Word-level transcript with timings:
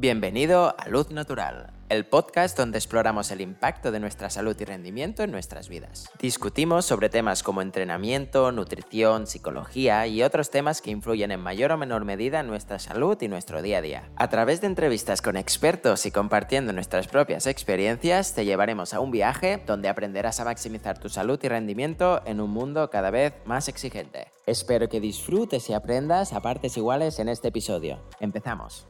Bienvenido 0.00 0.74
a 0.78 0.88
Luz 0.88 1.10
Natural, 1.10 1.74
el 1.90 2.06
podcast 2.06 2.56
donde 2.56 2.78
exploramos 2.78 3.30
el 3.32 3.42
impacto 3.42 3.92
de 3.92 4.00
nuestra 4.00 4.30
salud 4.30 4.56
y 4.58 4.64
rendimiento 4.64 5.22
en 5.22 5.30
nuestras 5.30 5.68
vidas. 5.68 6.08
Discutimos 6.18 6.86
sobre 6.86 7.10
temas 7.10 7.42
como 7.42 7.60
entrenamiento, 7.60 8.50
nutrición, 8.50 9.26
psicología 9.26 10.06
y 10.06 10.22
otros 10.22 10.48
temas 10.48 10.80
que 10.80 10.90
influyen 10.90 11.32
en 11.32 11.40
mayor 11.40 11.72
o 11.72 11.76
menor 11.76 12.06
medida 12.06 12.40
en 12.40 12.46
nuestra 12.46 12.78
salud 12.78 13.20
y 13.20 13.28
nuestro 13.28 13.60
día 13.60 13.76
a 13.76 13.82
día. 13.82 14.08
A 14.16 14.30
través 14.30 14.62
de 14.62 14.68
entrevistas 14.68 15.20
con 15.20 15.36
expertos 15.36 16.06
y 16.06 16.10
compartiendo 16.10 16.72
nuestras 16.72 17.06
propias 17.06 17.46
experiencias, 17.46 18.34
te 18.34 18.46
llevaremos 18.46 18.94
a 18.94 19.00
un 19.00 19.10
viaje 19.10 19.62
donde 19.66 19.90
aprenderás 19.90 20.40
a 20.40 20.46
maximizar 20.46 20.98
tu 20.98 21.10
salud 21.10 21.38
y 21.42 21.48
rendimiento 21.48 22.22
en 22.24 22.40
un 22.40 22.48
mundo 22.48 22.88
cada 22.88 23.10
vez 23.10 23.34
más 23.44 23.68
exigente. 23.68 24.28
Espero 24.46 24.88
que 24.88 24.98
disfrutes 24.98 25.68
y 25.68 25.74
aprendas 25.74 26.32
a 26.32 26.40
partes 26.40 26.78
iguales 26.78 27.18
en 27.18 27.28
este 27.28 27.48
episodio. 27.48 28.00
Empezamos. 28.18 28.86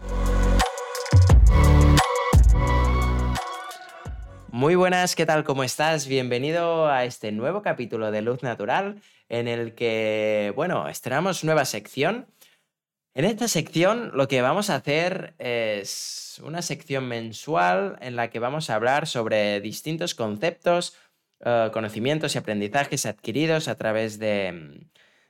Muy 4.52 4.74
buenas, 4.74 5.14
¿qué 5.14 5.27
tal? 5.27 5.45
¿Cómo 5.45 5.62
estás? 5.62 6.09
Bienvenido 6.09 6.88
a 6.88 7.04
este 7.04 7.30
nuevo 7.30 7.62
capítulo 7.62 8.10
de 8.10 8.20
Luz 8.20 8.42
Natural 8.42 9.00
en 9.28 9.46
el 9.46 9.77
que, 9.77 10.52
bueno, 10.56 10.88
estrenamos 10.88 11.45
nueva 11.45 11.64
sección. 11.64 12.27
En 13.14 13.24
esta 13.24 13.46
sección 13.46 14.10
lo 14.12 14.27
que 14.27 14.42
vamos 14.42 14.68
a 14.68 14.74
hacer 14.74 15.34
es 15.38 16.41
una 16.44 16.62
sección 16.62 17.06
mensual 17.06 17.96
en 18.00 18.16
la 18.16 18.30
que 18.30 18.41
vamos 18.41 18.70
a 18.70 18.74
hablar 18.74 19.06
sobre 19.06 19.60
distintos 19.60 20.16
conceptos, 20.16 20.96
eh, 21.44 21.70
conocimientos 21.72 22.34
y 22.34 22.38
aprendizajes 22.38 23.06
adquiridos 23.06 23.69
a 23.69 23.77
través 23.77 24.19
de, 24.19 24.84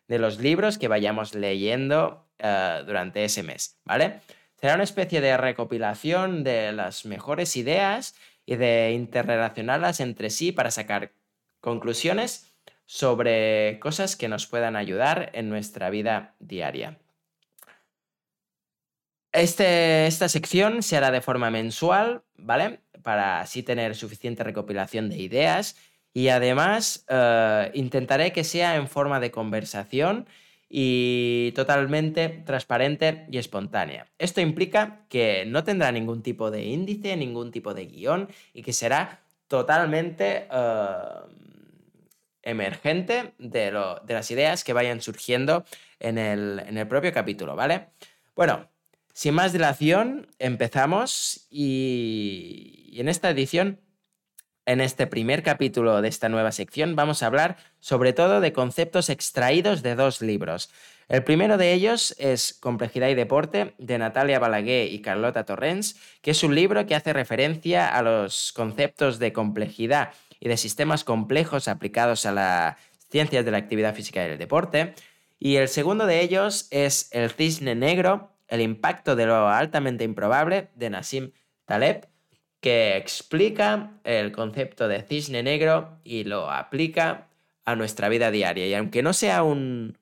los 0.08 0.38
libros 0.38 0.78
que 0.78 0.88
vayamos 0.88 1.34
leyendo 1.34 2.26
eh, 2.38 2.82
durante 2.86 3.24
ese 3.24 3.42
mes, 3.42 3.78
¿vale? 3.84 4.20
Será 4.60 4.74
una 4.74 4.84
especie 4.84 5.20
de 5.20 5.36
recopilación 5.36 6.42
de 6.42 6.72
las 6.72 7.06
mejores 7.06 7.56
ideas 7.56 8.14
y 8.50 8.56
de 8.56 8.90
interrelacionarlas 8.90 10.00
entre 10.00 10.28
sí 10.28 10.50
para 10.50 10.72
sacar 10.72 11.12
conclusiones 11.60 12.52
sobre 12.84 13.78
cosas 13.78 14.16
que 14.16 14.26
nos 14.26 14.48
puedan 14.48 14.74
ayudar 14.74 15.30
en 15.34 15.48
nuestra 15.48 15.88
vida 15.88 16.34
diaria. 16.40 16.98
Este, 19.30 20.08
esta 20.08 20.28
sección 20.28 20.82
se 20.82 20.96
hará 20.96 21.12
de 21.12 21.20
forma 21.20 21.52
mensual, 21.52 22.24
¿vale? 22.34 22.80
Para 23.04 23.40
así 23.40 23.62
tener 23.62 23.94
suficiente 23.94 24.42
recopilación 24.42 25.10
de 25.10 25.18
ideas 25.18 25.76
y 26.12 26.26
además 26.26 27.06
eh, 27.08 27.70
intentaré 27.74 28.32
que 28.32 28.42
sea 28.42 28.74
en 28.74 28.88
forma 28.88 29.20
de 29.20 29.30
conversación 29.30 30.26
y 30.72 31.50
totalmente 31.56 32.28
transparente 32.46 33.26
y 33.28 33.38
espontánea. 33.38 34.06
Esto 34.18 34.40
implica 34.40 35.04
que 35.08 35.44
no 35.44 35.64
tendrá 35.64 35.90
ningún 35.90 36.22
tipo 36.22 36.52
de 36.52 36.64
índice, 36.64 37.16
ningún 37.16 37.50
tipo 37.50 37.74
de 37.74 37.86
guion 37.86 38.28
y 38.54 38.62
que 38.62 38.72
será 38.72 39.20
totalmente 39.48 40.46
eh, 40.48 40.96
emergente 42.42 43.32
de, 43.38 43.72
las 43.72 44.30
ideas 44.30 44.62
que 44.62 44.72
vayan 44.72 45.00
surgiendo 45.00 45.64
en 45.98 46.18
el, 46.18 46.62
en 46.64 46.78
el 46.78 46.86
propio 46.86 47.12
capítulo, 47.12 47.56
¿vale? 47.56 47.88
Bueno, 48.36 48.68
sin 49.12 49.34
más 49.34 49.52
dilación, 49.52 50.28
empezamos 50.38 51.48
y 51.50 52.94
en 52.94 53.08
esta 53.08 53.28
edición 53.30 53.80
en 54.70 54.80
este 54.80 55.08
primer 55.08 55.42
capítulo 55.42 56.00
de 56.00 56.08
esta 56.08 56.28
nueva 56.28 56.52
sección 56.52 56.94
vamos 56.94 57.22
a 57.22 57.26
hablar 57.26 57.56
sobre 57.80 58.12
todo 58.12 58.40
de 58.40 58.52
conceptos 58.52 59.10
extraídos 59.10 59.82
de 59.82 59.96
dos 59.96 60.22
libros. 60.22 60.70
El 61.08 61.24
primero 61.24 61.58
de 61.58 61.72
ellos 61.72 62.14
es 62.20 62.54
Complejidad 62.54 63.08
y 63.08 63.16
Deporte, 63.16 63.74
de 63.78 63.98
Natalia 63.98 64.38
Balaguer 64.38 64.92
y 64.92 65.02
Carlota 65.02 65.44
Torrens, 65.44 65.96
que 66.22 66.30
es 66.30 66.44
un 66.44 66.54
libro 66.54 66.86
que 66.86 66.94
hace 66.94 67.12
referencia 67.12 67.88
a 67.88 68.00
los 68.02 68.52
conceptos 68.52 69.18
de 69.18 69.32
complejidad 69.32 70.12
y 70.38 70.48
de 70.48 70.56
sistemas 70.56 71.02
complejos 71.02 71.66
aplicados 71.66 72.24
a 72.24 72.30
las 72.30 72.76
ciencias 73.10 73.44
de 73.44 73.50
la 73.50 73.58
actividad 73.58 73.96
física 73.96 74.22
y 74.22 74.30
el 74.30 74.38
deporte. 74.38 74.94
Y 75.40 75.56
el 75.56 75.66
segundo 75.66 76.06
de 76.06 76.20
ellos 76.20 76.68
es 76.70 77.08
El 77.10 77.30
cisne 77.30 77.74
negro, 77.74 78.36
el 78.46 78.60
impacto 78.60 79.16
de 79.16 79.26
lo 79.26 79.48
altamente 79.48 80.04
improbable, 80.04 80.68
de 80.76 80.90
Nassim 80.90 81.32
Taleb, 81.64 82.09
que 82.60 82.96
explica 82.96 83.92
el 84.04 84.32
concepto 84.32 84.86
de 84.86 85.02
cisne 85.02 85.42
negro 85.42 85.98
y 86.04 86.24
lo 86.24 86.50
aplica 86.50 87.28
a 87.64 87.74
nuestra 87.76 88.08
vida 88.08 88.30
diaria. 88.30 88.66
Y 88.66 88.74
aunque 88.74 89.02
no 89.02 89.12
sea 89.12 89.42
un, 89.42 89.96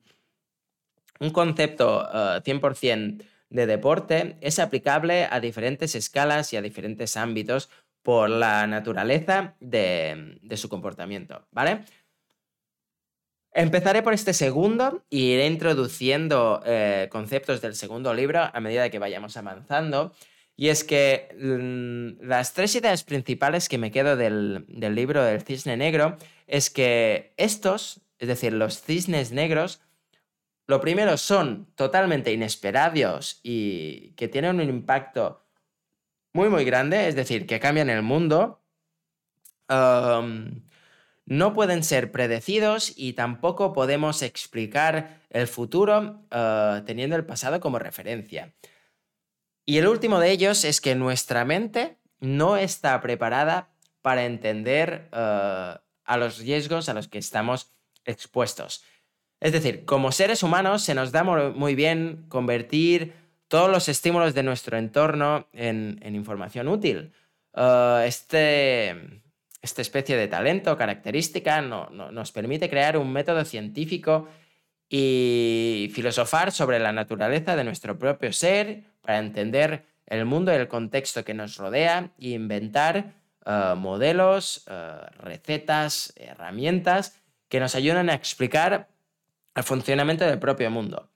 un 1.21 1.31
concepto 1.31 2.09
100% 2.11 3.21
eh, 3.23 3.25
de 3.51 3.67
deporte, 3.67 4.37
es 4.41 4.59
aplicable 4.59 5.27
a 5.31 5.41
diferentes 5.41 5.95
escalas 5.95 6.53
y 6.53 6.57
a 6.57 6.63
diferentes 6.63 7.17
ámbitos 7.17 7.71
por 8.03 8.31
la 8.31 8.67
naturaleza 8.67 9.55
de, 9.61 10.39
su 10.57 10.69
comportamiento, 10.69 11.47
¿vale? 11.51 11.85
Empezaré 13.53 14.03
por 14.03 14.15
este 14.15 14.35
segundo 14.35 15.05
y 15.11 15.33
iré 15.33 15.47
introduciendo 15.47 16.63
eh, 16.65 17.09
conceptos 17.11 17.61
del 17.61 17.75
segundo 17.75 18.15
libro 18.15 18.41
a 18.53 18.61
medida 18.61 18.89
que 18.91 18.99
vayamos 18.99 19.37
avanzando. 19.37 20.13
Y 20.61 20.71
es 20.71 20.83
que 20.83 21.29
mm, 21.41 22.27
las 22.27 22.53
tres 22.53 22.75
ideas 22.75 23.05
principales 23.05 23.69
que 23.69 23.79
me 23.79 23.93
quedo 23.93 24.17
del, 24.17 24.67
libro 24.69 25.23
del 25.23 25.43
cisne 25.43 25.77
negro 25.77 26.17
es 26.49 26.69
que 26.69 27.33
estos, 27.37 28.01
es 28.19 28.27
decir, 28.27 28.53
los 28.53 28.83
cisnes 28.83 29.31
negros, 29.31 29.81
lo 30.67 30.81
primero 30.81 31.17
son 31.17 31.69
totalmente 31.77 32.33
inesperados 32.33 33.39
y 33.45 34.15
que 34.17 34.27
tienen 34.27 34.61
un 34.61 34.69
impacto 34.69 35.47
muy, 36.33 36.49
muy 36.49 36.65
grande, 36.65 37.07
es 37.07 37.15
decir, 37.15 37.47
que 37.47 37.61
cambian 37.61 37.89
el 37.89 38.03
mundo. 38.03 38.61
no 39.69 41.55
pueden 41.55 41.85
ser 41.85 42.11
predecidos 42.11 42.93
y 42.97 43.13
tampoco 43.13 43.73
podemos 43.73 44.23
explicar 44.23 45.21
el 45.31 45.47
futuro 45.47 46.25
ah, 46.33 46.83
teniendo 46.85 47.15
el 47.15 47.25
pasado 47.25 47.61
como 47.61 47.79
referencia. 47.79 48.53
Y 49.69 49.77
el 49.77 49.87
último 49.87 50.19
de 50.19 50.31
ellos 50.31 50.65
es 50.65 50.81
que 50.81 50.95
nuestra 50.95 51.45
mente 51.45 51.99
no 52.21 52.57
está 52.57 52.99
preparada 53.03 53.69
para 54.01 54.25
entender 54.25 55.11
eh, 55.13 55.75
a 56.05 56.17
los 56.17 56.39
riesgos 56.39 56.89
a 56.89 56.95
los 56.95 57.07
que 57.07 57.19
estamos 57.19 57.71
expuestos. 58.07 58.83
Es 59.41 59.53
decir, 59.53 59.85
como 59.85 60.11
seres 60.11 60.43
humanos 60.43 60.85
se 60.85 60.95
nos 60.95 61.13
da 61.13 61.23
muy 61.23 61.75
bien 61.75 62.25
convertir 62.31 63.13
todos 63.47 63.71
los 63.71 63.91
estímulos 63.91 64.33
de 64.33 64.43
nuestro 64.43 64.79
entorno 64.79 65.49
en, 65.53 66.01
información 66.03 66.67
útil. 66.67 67.13
Eh, 67.55 68.05
este, 68.07 69.21
esta 69.61 69.83
especie 69.83 70.17
de 70.17 70.29
talento, 70.29 70.79
característica, 70.79 71.61
nos 71.61 72.33
permite 72.33 72.71
crear 72.71 72.97
un 72.97 73.13
método 73.13 73.45
científico 73.45 74.29
y 74.89 75.91
filosofar 75.93 76.53
sobre 76.53 76.79
la 76.79 76.93
naturaleza 76.93 77.55
de 77.55 77.65
nuestro 77.65 77.99
propio 77.99 78.33
ser 78.33 78.97
para 79.09 79.21
entender 79.21 79.87
el 80.05 80.27
mundo 80.27 80.53
y 80.53 80.57
el 80.57 80.69
contexto 80.69 81.25
que 81.25 81.33
nos 81.33 81.57
rodea 81.57 82.11
e 82.21 82.29
inventar 82.29 83.15
eh, 83.47 83.75
modelos, 83.75 84.67
eh, 84.69 84.99
recetas, 85.21 86.13
herramientas 86.15 87.19
que 87.49 87.59
nos 87.59 87.75
ayudan 87.75 88.11
a 88.11 88.15
explicar 88.15 88.91
el 89.55 89.63
funcionamiento 89.63 90.27
del 90.27 90.39
propio 90.39 90.71
mundo. 90.71 91.09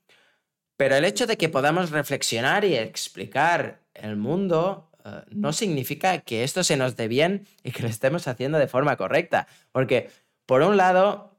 Pero 0.79 0.97
el 0.97 1.05
hecho 1.05 1.27
de 1.27 1.37
que 1.37 1.51
podamos 1.51 1.91
reflexionar 1.91 2.65
y 2.65 2.77
explicar 2.77 3.83
el 3.93 4.17
mundo 4.17 4.91
eh, 5.05 5.21
no 5.29 5.53
significa 5.53 6.21
que 6.21 6.45
esto 6.45 6.65
se 6.65 6.79
nos 6.79 6.97
dé 6.97 7.09
bien 7.09 7.47
y 7.63 7.73
que 7.73 7.83
lo 7.83 7.89
estemos 7.91 8.27
haciendo 8.27 8.57
de 8.57 8.69
forma 8.69 8.97
correcta. 8.97 9.49
Porque, 9.71 10.09
por 10.47 10.63
un 10.63 10.79
lado, 10.79 11.37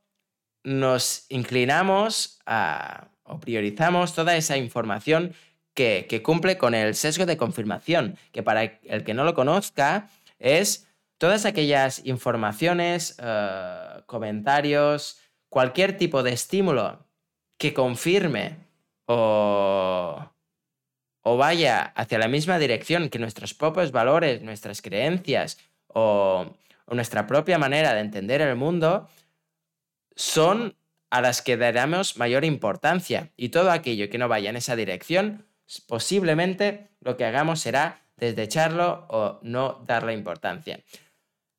nos 0.63 1.25
inclinamos 1.29 2.37
a, 2.45 3.07
o 3.23 3.39
priorizamos 3.39 4.13
toda 4.13 4.37
esa 4.37 4.55
información 4.55 5.33
que, 5.73 6.21
cumple 6.23 6.57
con 6.57 6.73
el 6.73 6.95
sesgo 6.95 7.25
de 7.25 7.37
confirmación, 7.37 8.17
que 8.31 8.43
para 8.43 8.63
el 8.63 9.03
que 9.03 9.13
no 9.13 9.23
lo 9.23 9.33
conozca 9.33 10.09
es 10.39 10.87
todas 11.17 11.45
aquellas 11.45 12.05
informaciones, 12.05 13.17
eh, 13.21 14.01
comentarios, 14.05 15.19
cualquier 15.49 15.97
tipo 15.97 16.23
de 16.23 16.33
estímulo 16.33 17.05
que 17.57 17.73
confirme 17.73 18.57
o, 19.05 20.29
o 21.21 21.37
vaya 21.37 21.81
hacia 21.95 22.19
la 22.19 22.27
misma 22.27 22.59
dirección 22.59 23.09
que 23.09 23.19
nuestros 23.19 23.53
propios 23.53 23.91
valores, 23.91 24.41
nuestras 24.41 24.81
creencias 24.81 25.57
o 25.87 26.55
nuestra 26.87 27.27
propia 27.27 27.57
manera 27.57 27.93
de 27.93 28.01
entender 28.01 28.41
el 28.41 28.55
mundo, 28.55 29.07
son 30.15 30.75
a 31.09 31.21
las 31.21 31.41
que 31.41 31.57
daremos 31.57 32.17
mayor 32.17 32.43
importancia. 32.43 33.31
Y 33.37 33.49
todo 33.49 33.71
aquello 33.71 34.09
que 34.09 34.17
no 34.17 34.27
vaya 34.27 34.49
en 34.49 34.55
esa 34.55 34.75
dirección, 34.75 35.45
posiblemente 35.87 36.89
lo 37.01 37.17
que 37.17 37.25
hagamos 37.25 37.59
será 37.59 38.05
desdecharlo 38.17 39.07
o 39.09 39.39
no 39.43 39.83
darle 39.85 40.13
importancia. 40.13 40.79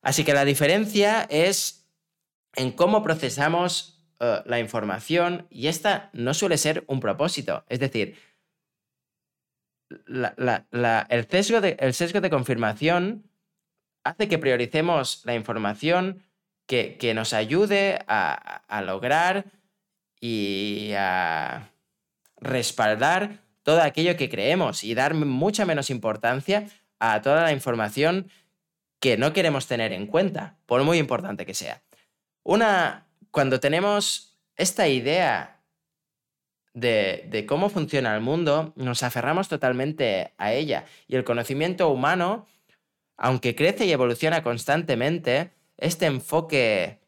Así 0.03 0.25
que 0.25 0.35
la 0.35 0.45
diferencia 0.45 1.27
es 1.31 1.87
en 2.55 2.73
cómo 2.73 3.03
procesamos 3.03 4.07
eh, 4.21 4.43
la 4.45 4.61
información 4.61 5.47
y 5.51 5.67
esta 5.67 6.11
no 6.13 6.35
suele 6.35 6.59
ser 6.59 6.85
un 6.87 7.01
propósito. 7.01 7.65
Es 7.69 7.81
decir, 7.81 8.17
el, 9.91 11.27
sesgo 11.31 11.61
de, 11.61 11.77
el 11.81 11.95
sesgo 11.95 12.21
de 12.21 12.31
confirmación 12.31 13.31
hace 14.05 14.29
que 14.29 14.39
prioricemos 14.39 15.23
la 15.25 15.35
información 15.35 16.23
que, 16.67 17.13
nos 17.15 17.33
ayude 17.33 17.99
a, 18.07 18.83
lograr 18.87 19.47
y 20.21 20.93
a 20.97 21.71
respaldar 22.37 23.44
todo 23.65 23.83
aquello 23.83 24.17
que 24.17 24.29
creemos 24.29 24.85
y 24.85 24.95
dar 24.95 25.15
mucha 25.15 25.65
menos 25.65 25.91
importancia 25.91 26.69
a 27.01 27.21
toda 27.23 27.43
la 27.43 27.53
información 27.53 28.31
que 29.01 29.17
no 29.17 29.33
queremos 29.33 29.67
tener 29.67 29.93
en 29.93 30.07
cuenta, 30.07 30.57
por 30.67 30.85
muy 30.85 30.99
importante 30.99 31.45
que 31.45 31.55
sea. 31.55 31.83
Una, 32.45 33.09
cuando 33.31 33.59
tenemos 33.59 34.39
esta 34.57 34.87
idea 34.87 35.63
de, 36.75 37.27
de, 37.29 37.47
cómo 37.47 37.69
funciona 37.71 38.15
el 38.15 38.21
mundo, 38.21 38.73
nos 38.77 39.03
aferramos 39.03 39.49
totalmente 39.49 40.33
a 40.39 40.53
ella. 40.53 40.85
Y 41.09 41.17
el 41.17 41.25
conocimiento 41.25 41.89
humano, 41.89 42.47
aunque 43.17 43.55
crece 43.55 43.87
y 43.87 43.93
evoluciona 43.93 44.43
constantemente, 44.43 45.53
este 45.77 46.07
enfoque 46.07 47.01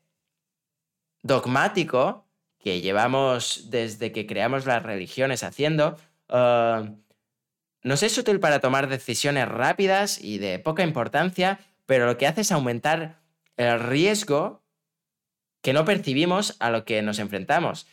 dogmático 1.23 2.26
que 2.58 2.81
llevamos 2.81 3.69
desde 3.70 4.12
que 4.12 4.26
creamos 4.26 4.67
las 4.67 4.82
religiones 4.82 5.43
haciendo, 5.43 5.97
uh, 6.28 6.96
nos 7.82 8.02
es 8.02 8.17
útil 8.19 8.40
para 8.40 8.61
tomar 8.61 8.88
decisiones 8.88 9.49
rápidas 9.49 10.23
y 10.23 10.38
de 10.38 10.58
poca 10.58 10.82
importancia, 10.82 11.61
pero 11.87 12.06
lo 12.06 12.19
que 12.19 12.26
hace 12.26 12.40
es 12.40 12.52
aumentar 12.52 13.20
el 13.56 13.81
riesgo 13.81 14.62
que 15.62 15.73
no 15.73 15.84
percibimos 15.84 16.56
a 16.61 16.70
lo 16.70 16.84
que 16.84 17.02
nos 17.02 17.19
enfrentamos. 17.19 17.87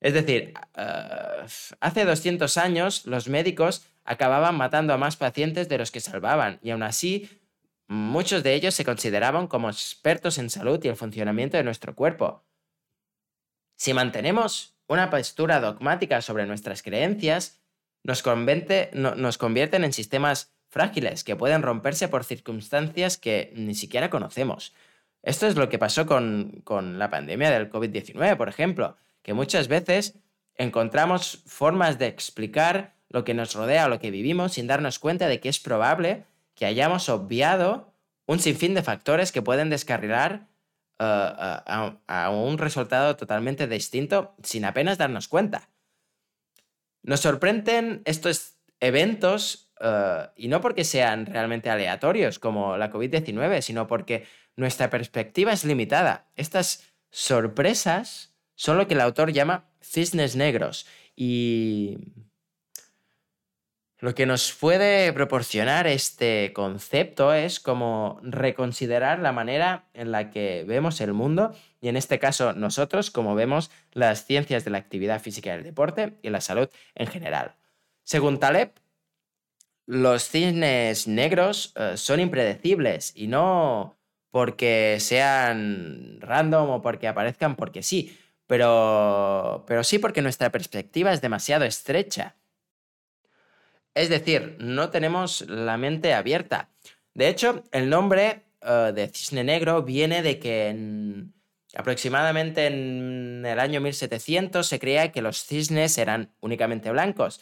Es 0.00 0.14
decir, 0.14 0.54
uh, 0.76 1.46
hace 1.80 2.04
200 2.04 2.56
años 2.56 3.06
los 3.06 3.28
médicos 3.28 3.86
acababan 4.04 4.56
matando 4.56 4.92
a 4.92 4.98
más 4.98 5.16
pacientes 5.16 5.68
de 5.68 5.78
los 5.78 5.90
que 5.90 6.00
salvaban 6.00 6.58
y 6.62 6.70
aún 6.70 6.82
así 6.82 7.42
Muchos 7.92 8.42
de 8.42 8.54
ellos 8.54 8.74
se 8.74 8.86
consideraban 8.86 9.46
como 9.46 9.68
expertos 9.68 10.38
en 10.38 10.48
salud 10.48 10.82
y 10.82 10.88
el 10.88 10.96
funcionamiento 10.96 11.58
de 11.58 11.62
nuestro 11.62 11.94
cuerpo. 11.94 12.42
Si 13.76 13.92
mantenemos 13.92 14.78
una 14.86 15.10
postura 15.10 15.60
dogmática 15.60 16.22
sobre 16.22 16.46
nuestras 16.46 16.82
creencias, 16.82 17.61
nos, 18.04 18.24
nos 18.94 19.38
convierten 19.38 19.84
en 19.84 19.92
sistemas 19.92 20.52
frágiles 20.68 21.24
que 21.24 21.36
pueden 21.36 21.62
romperse 21.62 22.08
por 22.08 22.24
circunstancias 22.24 23.16
que 23.16 23.52
ni 23.54 23.74
siquiera 23.74 24.10
conocemos. 24.10 24.74
Esto 25.22 25.46
es 25.46 25.56
lo 25.56 25.68
que 25.68 25.78
pasó 25.78 26.06
con, 26.06 26.62
con 26.64 26.98
la 26.98 27.10
pandemia 27.10 27.50
del 27.50 27.70
COVID-19, 27.70 28.36
por 28.36 28.48
ejemplo, 28.48 28.96
que 29.22 29.34
muchas 29.34 29.68
veces 29.68 30.18
encontramos 30.56 31.42
formas 31.46 31.98
de 31.98 32.06
explicar 32.06 32.94
lo 33.08 33.24
que 33.24 33.34
nos 33.34 33.54
rodea 33.54 33.86
o 33.86 33.88
lo 33.88 34.00
que 34.00 34.10
vivimos 34.10 34.54
sin 34.54 34.66
darnos 34.66 34.98
cuenta 34.98 35.28
de 35.28 35.38
que 35.40 35.48
es 35.48 35.60
probable 35.60 36.24
que 36.54 36.66
hayamos 36.66 37.08
obviado 37.08 37.92
un 38.26 38.40
sinfín 38.40 38.74
de 38.74 38.82
factores 38.82 39.32
que 39.32 39.42
pueden 39.42 39.70
descarrilar 39.70 40.46
eh, 40.98 41.04
eh, 41.04 41.92
a, 42.06 42.30
un 42.30 42.58
resultado 42.58 43.16
totalmente 43.16 43.66
distinto 43.66 44.34
sin 44.42 44.64
apenas 44.64 44.98
darnos 44.98 45.28
cuenta. 45.28 45.68
Nos 47.02 47.20
sorprenden 47.20 48.02
estos 48.04 48.54
eventos 48.80 49.72
eh, 49.80 50.28
y 50.36 50.48
no 50.48 50.60
porque 50.60 50.84
sean 50.84 51.26
realmente 51.26 51.70
aleatorios 51.70 52.38
como 52.38 52.76
la 52.76 52.92
COVID-19, 52.92 53.60
sino 53.60 53.86
porque 53.86 54.26
nuestra 54.56 54.90
perspectiva 54.90 55.52
es 55.52 55.64
limitada. 55.64 56.30
Estas 56.36 56.92
sorpresas 57.10 58.34
son 58.54 58.78
lo 58.78 58.86
que 58.86 58.94
el 58.94 59.00
autor 59.00 59.32
llama 59.32 59.68
cisnes 59.80 60.36
negros 60.36 60.86
y 61.16 61.98
lo 64.02 64.16
que 64.16 64.26
nos 64.26 64.52
puede 64.52 65.12
proporcionar 65.12 65.86
este 65.86 66.52
concepto 66.52 67.32
es 67.32 67.60
como 67.60 68.18
reconsiderar 68.24 69.20
la 69.20 69.30
manera 69.30 69.86
en 69.94 70.10
la 70.10 70.32
que 70.32 70.64
vemos 70.66 71.00
el 71.00 71.12
mundo 71.12 71.54
y 71.80 71.86
en 71.86 71.96
este 71.96 72.18
caso 72.18 72.52
nosotros 72.52 73.12
como 73.12 73.36
vemos 73.36 73.70
las 73.92 74.26
ciencias 74.26 74.64
de 74.64 74.72
la 74.72 74.78
actividad 74.78 75.22
física 75.22 75.50
y 75.50 75.58
el 75.58 75.62
deporte 75.62 76.18
y 76.20 76.30
la 76.30 76.40
salud 76.40 76.68
en 76.96 77.06
general. 77.06 77.54
Según 78.02 78.40
Taleb, 78.40 78.72
los 79.86 80.28
cisnes 80.28 81.06
negros 81.06 81.72
eh, 81.76 81.96
son 81.96 82.18
impredecibles 82.18 83.12
y 83.14 83.28
no 83.28 84.00
porque 84.32 84.96
sean 84.98 86.18
random 86.20 86.70
o 86.70 86.82
porque 86.82 87.06
aparezcan 87.06 87.54
porque 87.54 87.84
sí, 87.84 88.18
pero, 88.48 89.62
pero 89.68 89.84
sí 89.84 90.00
porque 90.00 90.22
nuestra 90.22 90.50
perspectiva 90.50 91.12
es 91.12 91.20
demasiado 91.20 91.64
estrecha 91.64 92.34
es 93.94 94.08
decir, 94.08 94.56
no 94.58 94.90
tenemos 94.90 95.42
la 95.48 95.76
mente 95.76 96.14
abierta. 96.14 96.70
De 97.14 97.28
hecho, 97.28 97.64
el 97.72 97.90
nombre 97.90 98.44
eh, 98.62 98.92
de 98.94 99.08
cisne 99.08 99.44
negro 99.44 99.82
viene 99.82 100.22
de 100.22 100.38
que 100.38 101.28
aproximadamente 101.74 102.66
en 102.66 103.44
el 103.44 103.58
año 103.58 103.80
1700 103.80 104.66
se 104.66 104.78
creía 104.78 105.12
que 105.12 105.22
los 105.22 105.44
cisnes 105.44 105.98
eran 105.98 106.32
únicamente 106.40 106.90
blancos, 106.90 107.40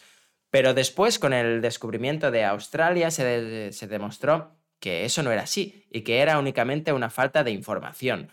pero 0.49 0.73
después 0.73 1.19
con 1.19 1.33
el 1.33 1.61
descubrimiento 1.61 2.31
de 2.31 2.43
Australia 2.45 3.11
se, 3.11 3.71
demostró 3.87 4.57
que 4.79 5.05
eso 5.05 5.23
no 5.23 5.31
era 5.31 5.43
así 5.43 5.85
y 5.91 6.01
que 6.01 6.19
era 6.19 6.39
únicamente 6.39 6.91
una 6.93 7.09
falta 7.09 7.43
de 7.43 7.51
información. 7.51 8.29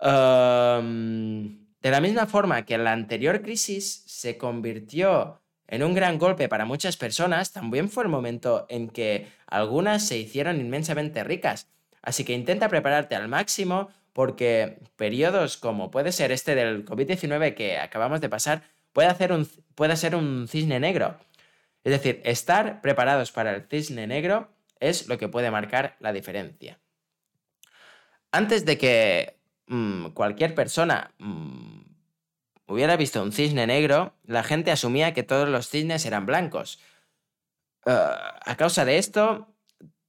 Em, 0.00 1.66
de 1.80 1.90
la 1.90 2.00
misma 2.00 2.26
forma 2.26 2.64
que 2.64 2.78
la 2.78 2.92
anterior 2.92 3.42
crisis 3.42 4.04
se 4.06 4.36
convirtió 4.36 5.42
en 5.68 5.82
un 5.82 5.94
gran 5.94 6.18
golpe 6.18 6.48
para 6.48 6.64
muchas 6.64 6.96
personas, 6.96 7.52
también 7.52 7.90
fue 7.90 8.04
el 8.04 8.08
momento 8.08 8.66
en 8.68 8.88
que 8.88 9.28
algunas 9.46 10.06
se 10.06 10.16
hicieron 10.16 10.60
inmensamente 10.60 11.22
ricas. 11.22 11.68
Así 12.02 12.24
que 12.24 12.32
intenta 12.32 12.68
prepararte 12.68 13.14
al 13.14 13.28
máximo 13.28 13.90
porque 14.14 14.78
periodos 14.96 15.58
como 15.58 15.90
puede 15.90 16.10
ser 16.10 16.32
este 16.32 16.54
del 16.54 16.84
COVID-19 16.84 17.54
que 17.54 17.78
acabamos 17.78 18.20
de 18.20 18.28
pasar 18.28 18.62
puede, 18.92 19.08
hacer 19.08 19.32
un, 19.32 19.48
puede 19.74 19.96
ser 19.96 20.16
un 20.16 20.48
cisne 20.48 20.80
negro. 20.80 21.18
Es 21.84 21.92
decir, 21.92 22.20
estar 22.24 22.80
preparados 22.80 23.30
para 23.30 23.54
el 23.54 23.66
cisne 23.68 24.06
negro 24.06 24.48
es 24.80 25.06
lo 25.06 25.18
que 25.18 25.28
puede 25.28 25.50
marcar 25.50 25.96
la 26.00 26.12
diferencia. 26.12 26.78
Antes 28.32 28.64
de 28.64 28.78
que 28.78 29.36
mm, 29.66 30.08
cualquier 30.08 30.54
persona 30.54 31.12
mm, 31.18 31.77
hubiera 32.68 32.96
visto 32.96 33.22
un 33.22 33.32
cisne 33.32 33.66
negro, 33.66 34.14
la 34.24 34.44
gente 34.44 34.70
asumía 34.70 35.14
que 35.14 35.22
todos 35.22 35.48
los 35.48 35.68
cisnes 35.68 36.04
eran 36.06 36.26
blancos. 36.26 36.78
Eh, 37.86 37.90
a 37.92 38.56
causa 38.56 38.84
de 38.84 38.98
esto, 38.98 39.48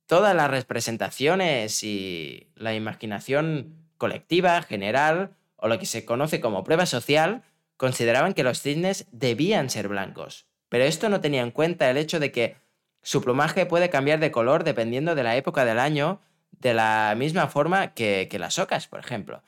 todas 0.05 0.35
las 0.35 0.51
representaciones 0.51 1.83
y 1.83 2.51
la 2.55 2.75
imaginación 2.75 3.75
colectiva, 3.97 4.61
general, 4.61 5.31
o 5.55 5.67
lo 5.67 5.79
que 5.79 5.85
se 5.85 6.05
conoce 6.05 6.41
como 6.41 6.63
prueba 6.63 6.85
social, 6.85 7.43
consideraban 7.77 8.33
que 8.33 8.43
los 8.43 8.61
cisnes 8.61 9.07
debían 9.11 9.69
ser 9.69 9.87
blancos. 9.87 10.45
Pero 10.67 10.83
esto 10.83 11.09
no 11.09 11.21
tenía 11.21 11.41
en 11.41 11.51
cuenta 11.51 11.89
el 11.89 11.97
hecho 11.97 12.19
de 12.19 12.31
que 12.31 12.57
su 13.01 13.21
plumaje 13.21 13.65
puede 13.65 13.89
cambiar 13.89 14.19
de 14.19 14.31
color 14.31 14.63
dependiendo 14.63 15.15
de 15.15 15.23
la 15.23 15.37
época 15.37 15.63
del 15.63 15.79
año, 15.79 16.19
de 16.51 16.73
la 16.73 17.15
misma 17.17 17.47
forma 17.47 17.93
que, 17.93 18.27
que 18.29 18.39
las 18.39 18.59
ocas, 18.59 18.87
por 18.87 18.99
ejemplo. 18.99 19.43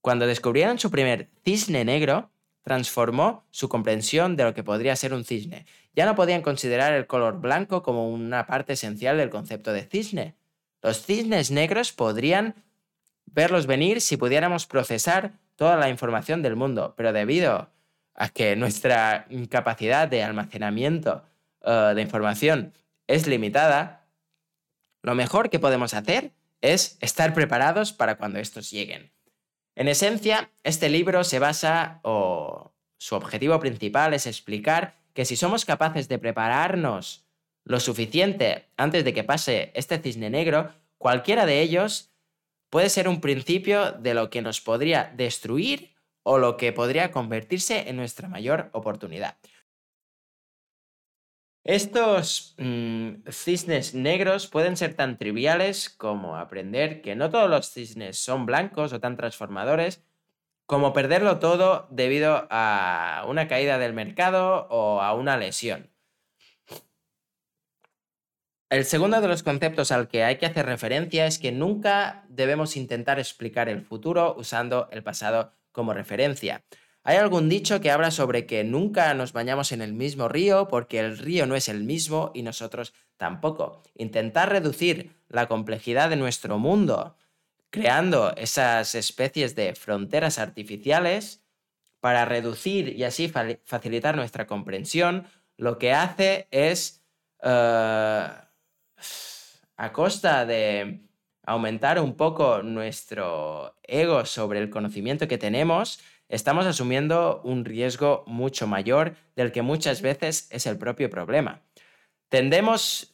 Cuando 0.00 0.26
descubrieron 0.26 0.78
su 0.78 0.90
primer 0.90 1.28
cisne 1.44 1.84
negro, 1.84 2.31
transformó 2.62 3.44
su 3.50 3.68
comprensión 3.68 4.36
de 4.36 4.44
lo 4.44 4.54
que 4.54 4.64
podría 4.64 4.96
ser 4.96 5.14
un 5.14 5.24
cisne. 5.24 5.66
Ya 5.94 6.06
no 6.06 6.14
podían 6.14 6.42
considerar 6.42 6.92
el 6.92 7.06
color 7.06 7.40
blanco 7.40 7.82
como 7.82 8.08
una 8.08 8.46
parte 8.46 8.74
esencial 8.74 9.18
del 9.18 9.30
concepto 9.30 9.72
de 9.72 9.84
cisne. 9.84 10.36
Los 10.80 11.04
cisnes 11.04 11.50
negros 11.50 11.92
podrían 11.92 12.54
verlos 13.26 13.66
venir 13.66 14.00
si 14.00 14.16
pudiéramos 14.16 14.66
procesar 14.66 15.32
toda 15.56 15.76
la 15.76 15.88
información 15.88 16.42
del 16.42 16.56
mundo, 16.56 16.94
pero 16.96 17.12
debido 17.12 17.70
a 18.14 18.28
que 18.28 18.56
nuestra 18.56 19.26
capacidad 19.48 20.08
de 20.08 20.22
almacenamiento 20.22 21.22
eh, 21.62 21.92
de 21.94 22.02
información 22.02 22.72
es 23.06 23.26
limitada, 23.26 24.06
lo 25.02 25.14
mejor 25.14 25.50
que 25.50 25.58
podemos 25.58 25.94
hacer 25.94 26.32
es 26.60 26.96
estar 27.00 27.34
preparados 27.34 27.92
para 27.92 28.16
cuando 28.16 28.38
estos 28.38 28.70
lleguen. 28.70 29.10
En 29.74 29.88
esencia, 29.88 30.50
este 30.64 30.90
libro 30.90 31.24
se 31.24 31.38
basa, 31.38 32.00
o 32.02 32.72
su 32.98 33.14
objetivo 33.14 33.58
principal 33.58 34.12
es 34.12 34.26
explicar 34.26 34.94
que 35.14 35.24
si 35.24 35.36
somos 35.36 35.64
capaces 35.64 36.08
de 36.08 36.18
prepararnos 36.18 37.24
lo 37.64 37.80
suficiente 37.80 38.66
antes 38.76 39.04
de 39.04 39.14
que 39.14 39.24
pase 39.24 39.70
este 39.74 39.98
cisne 39.98 40.30
negro, 40.30 40.72
cualquiera 40.98 41.46
de 41.46 41.60
ellos 41.60 42.10
puede 42.70 42.90
ser 42.90 43.08
un 43.08 43.20
principio 43.20 43.92
de 43.92 44.14
lo 44.14 44.30
que 44.30 44.42
nos 44.42 44.60
podría 44.60 45.12
destruir 45.16 45.94
o 46.22 46.38
lo 46.38 46.56
que 46.56 46.72
podría 46.72 47.10
convertirse 47.10 47.88
en 47.88 47.96
nuestra 47.96 48.28
mayor 48.28 48.68
oportunidad. 48.72 49.36
Estos 51.64 52.56
mm, 52.58 53.28
cisnes 53.30 53.94
negros 53.94 54.48
pueden 54.48 54.76
ser 54.76 54.94
tan 54.94 55.16
triviales 55.16 55.90
como 55.90 56.36
aprender 56.36 57.02
que 57.02 57.14
no 57.14 57.30
todos 57.30 57.48
los 57.48 57.70
cisnes 57.70 58.18
son 58.18 58.46
blancos 58.46 58.92
o 58.92 59.00
tan 59.00 59.16
transformadores, 59.16 60.04
como 60.66 60.92
perderlo 60.92 61.38
todo 61.38 61.86
debido 61.90 62.48
a 62.50 63.24
una 63.28 63.46
caída 63.46 63.78
del 63.78 63.92
mercado 63.92 64.66
o 64.70 65.00
a 65.00 65.14
una 65.14 65.36
lesión. 65.36 65.92
El 68.68 68.84
segundo 68.86 69.20
de 69.20 69.28
los 69.28 69.42
conceptos 69.42 69.92
al 69.92 70.08
que 70.08 70.24
hay 70.24 70.38
que 70.38 70.46
hacer 70.46 70.66
referencia 70.66 71.26
es 71.26 71.38
que 71.38 71.52
nunca 71.52 72.24
debemos 72.28 72.76
intentar 72.76 73.18
explicar 73.18 73.68
el 73.68 73.82
futuro 73.82 74.34
usando 74.36 74.88
el 74.90 75.02
pasado 75.02 75.52
como 75.72 75.92
referencia. 75.92 76.64
Hay 77.04 77.16
algún 77.16 77.48
dicho 77.48 77.80
que 77.80 77.90
habla 77.90 78.10
sobre 78.10 78.46
que 78.46 78.62
nunca 78.62 79.12
nos 79.14 79.32
bañamos 79.32 79.72
en 79.72 79.82
el 79.82 79.92
mismo 79.92 80.28
río 80.28 80.68
porque 80.68 81.00
el 81.00 81.18
río 81.18 81.46
no 81.46 81.56
es 81.56 81.68
el 81.68 81.82
mismo 81.82 82.30
y 82.34 82.42
nosotros 82.42 82.94
tampoco. 83.16 83.82
Intentar 83.96 84.50
reducir 84.50 85.10
la 85.28 85.48
complejidad 85.48 86.10
de 86.10 86.16
nuestro 86.16 86.58
mundo 86.58 87.16
creando 87.72 88.36
esas 88.36 88.94
especies 88.94 89.56
de 89.56 89.74
fronteras 89.74 90.38
artificiales 90.38 91.42
para 92.00 92.26
reducir 92.26 92.90
y 92.90 93.04
así 93.04 93.32
facilitar 93.64 94.14
nuestra 94.14 94.46
comprensión, 94.46 95.26
lo 95.56 95.78
que 95.78 95.92
hace 95.92 96.48
es, 96.50 97.02
eh, 97.42 98.28
a 99.76 99.92
costa 99.92 100.44
de 100.44 101.00
aumentar 101.44 101.98
un 101.98 102.14
poco 102.14 102.62
nuestro 102.62 103.78
ego 103.82 104.26
sobre 104.26 104.58
el 104.58 104.68
conocimiento 104.68 105.26
que 105.26 105.38
tenemos, 105.38 105.98
estamos 106.32 106.64
asumiendo 106.64 107.42
un 107.44 107.66
riesgo 107.66 108.24
mucho 108.26 108.66
mayor 108.66 109.16
del 109.36 109.52
que 109.52 109.60
muchas 109.60 110.00
veces 110.00 110.48
es 110.50 110.66
el 110.66 110.78
propio 110.78 111.10
problema. 111.10 111.60
Tendemos 112.30 113.12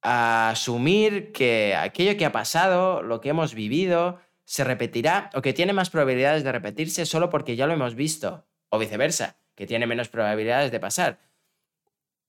a 0.00 0.50
asumir 0.50 1.32
que 1.32 1.74
aquello 1.74 2.16
que 2.16 2.24
ha 2.24 2.30
pasado, 2.30 3.02
lo 3.02 3.20
que 3.20 3.30
hemos 3.30 3.52
vivido, 3.52 4.20
se 4.44 4.62
repetirá 4.62 5.28
o 5.34 5.42
que 5.42 5.52
tiene 5.52 5.72
más 5.72 5.90
probabilidades 5.90 6.44
de 6.44 6.52
repetirse 6.52 7.04
solo 7.04 7.30
porque 7.30 7.56
ya 7.56 7.66
lo 7.66 7.72
hemos 7.72 7.96
visto, 7.96 8.46
o 8.68 8.78
viceversa, 8.78 9.36
que 9.56 9.66
tiene 9.66 9.88
menos 9.88 10.08
probabilidades 10.08 10.70
de 10.70 10.78
pasar. 10.78 11.18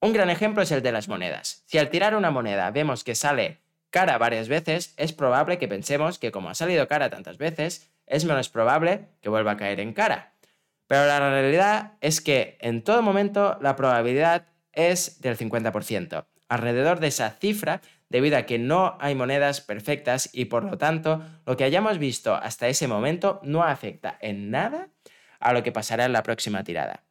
Un 0.02 0.14
gran 0.14 0.32
ejemplo 0.32 0.64
es 0.64 0.72
el 0.72 0.82
de 0.82 0.92
las 0.92 1.08
monedas. 1.08 1.64
Si 1.68 1.78
al 1.78 1.92
tirar 1.92 2.16
una 2.16 2.32
moneda 2.32 2.72
vemos 2.72 3.04
que 3.04 3.14
sale 3.14 3.60
cara 3.92 4.18
varias 4.18 4.48
veces, 4.48 4.96
es 4.98 5.14
probable 5.14 5.60
que 5.60 5.68
pensemos 5.68 6.18
que 6.18 6.32
como 6.32 6.50
ha 6.50 6.56
salido 6.56 6.88
cara 6.88 7.12
tantas 7.12 7.38
veces, 7.38 7.88
es 8.10 8.26
menos 8.26 8.50
probable 8.50 9.08
que 9.22 9.30
vuelva 9.30 9.52
a 9.52 9.58
caer 9.58 9.80
en 9.80 9.94
cara. 9.94 10.34
Pero 10.88 11.06
la 11.06 11.20
realidad 11.20 11.94
es 12.02 12.20
que 12.20 12.58
en 12.60 12.84
todo 12.84 13.02
momento 13.02 13.58
la 13.62 13.76
probabilidad 13.76 14.48
es 14.74 15.22
del 15.22 15.38
50% 15.38 16.26
alrededor 16.50 17.00
de 17.00 17.08
esa 17.08 17.30
cifra 17.30 17.82
debido 18.10 18.38
a 18.38 18.44
que 18.44 18.58
no 18.58 18.98
hay 19.00 19.16
monedas 19.16 19.62
perfectas 19.62 20.30
y 20.34 20.46
por 20.46 20.64
lo 20.64 20.78
tanto 20.78 21.24
lo 21.46 21.56
que 21.56 21.64
hayamos 21.64 22.00
visto 22.00 22.34
hasta 22.34 22.68
ese 22.68 22.88
momento 22.88 23.40
no 23.44 23.64
afecta 23.64 24.18
en 24.20 24.50
nada 24.50 24.90
a 25.40 25.54
lo 25.54 25.64
que 25.64 25.72
pasará 25.72 26.06
en 26.06 26.14
la 26.14 26.24
próxima 26.24 26.64
tirada. 26.64 27.04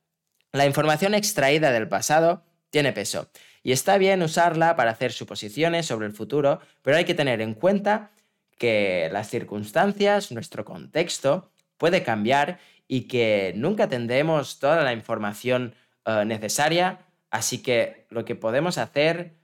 La 0.53 0.67
información 0.67 1.15
extraída 1.15 1.71
del 1.71 1.89
pasado 1.89 2.43
tiene 2.71 2.93
peso 2.93 3.31
y 3.63 3.73
está 3.73 3.97
bien 3.97 4.23
usarla 4.23 4.77
para 4.77 4.91
hacer 4.91 5.13
suposiciones 5.13 5.87
sobre 5.87 6.07
el 6.07 6.13
futuro, 6.13 6.61
pero 6.83 6.97
hay 6.97 7.05
que 7.05 7.15
tener 7.15 7.41
en 7.41 7.55
cuenta 7.55 8.11
que 8.59 9.09
las 9.13 9.31
circunstancias, 9.31 10.33
nuestro 10.33 10.65
contexto, 10.65 11.51
puede 11.77 12.03
cambiar 12.03 12.59
y 12.87 13.03
que 13.03 13.53
nunca 13.57 13.89
tendremos 13.89 14.59
toda 14.59 14.83
la 14.83 14.93
información 14.93 15.75
eh, 16.05 16.25
necesaria 16.25 17.09
Así 17.31 17.63
que 17.63 18.07
lo 18.11 18.25
que 18.25 18.35
podemos 18.35 18.79
hacer 18.79 19.37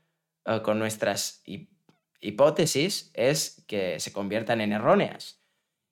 eh, 0.47 0.61
con 0.63 0.79
nuestras 0.79 1.43
hipótesis 2.21 3.11
es 3.15 3.65
que 3.67 4.01
se 4.01 4.13
conviertan 4.13 4.61
en 4.61 4.73
erróneas. 4.73 5.41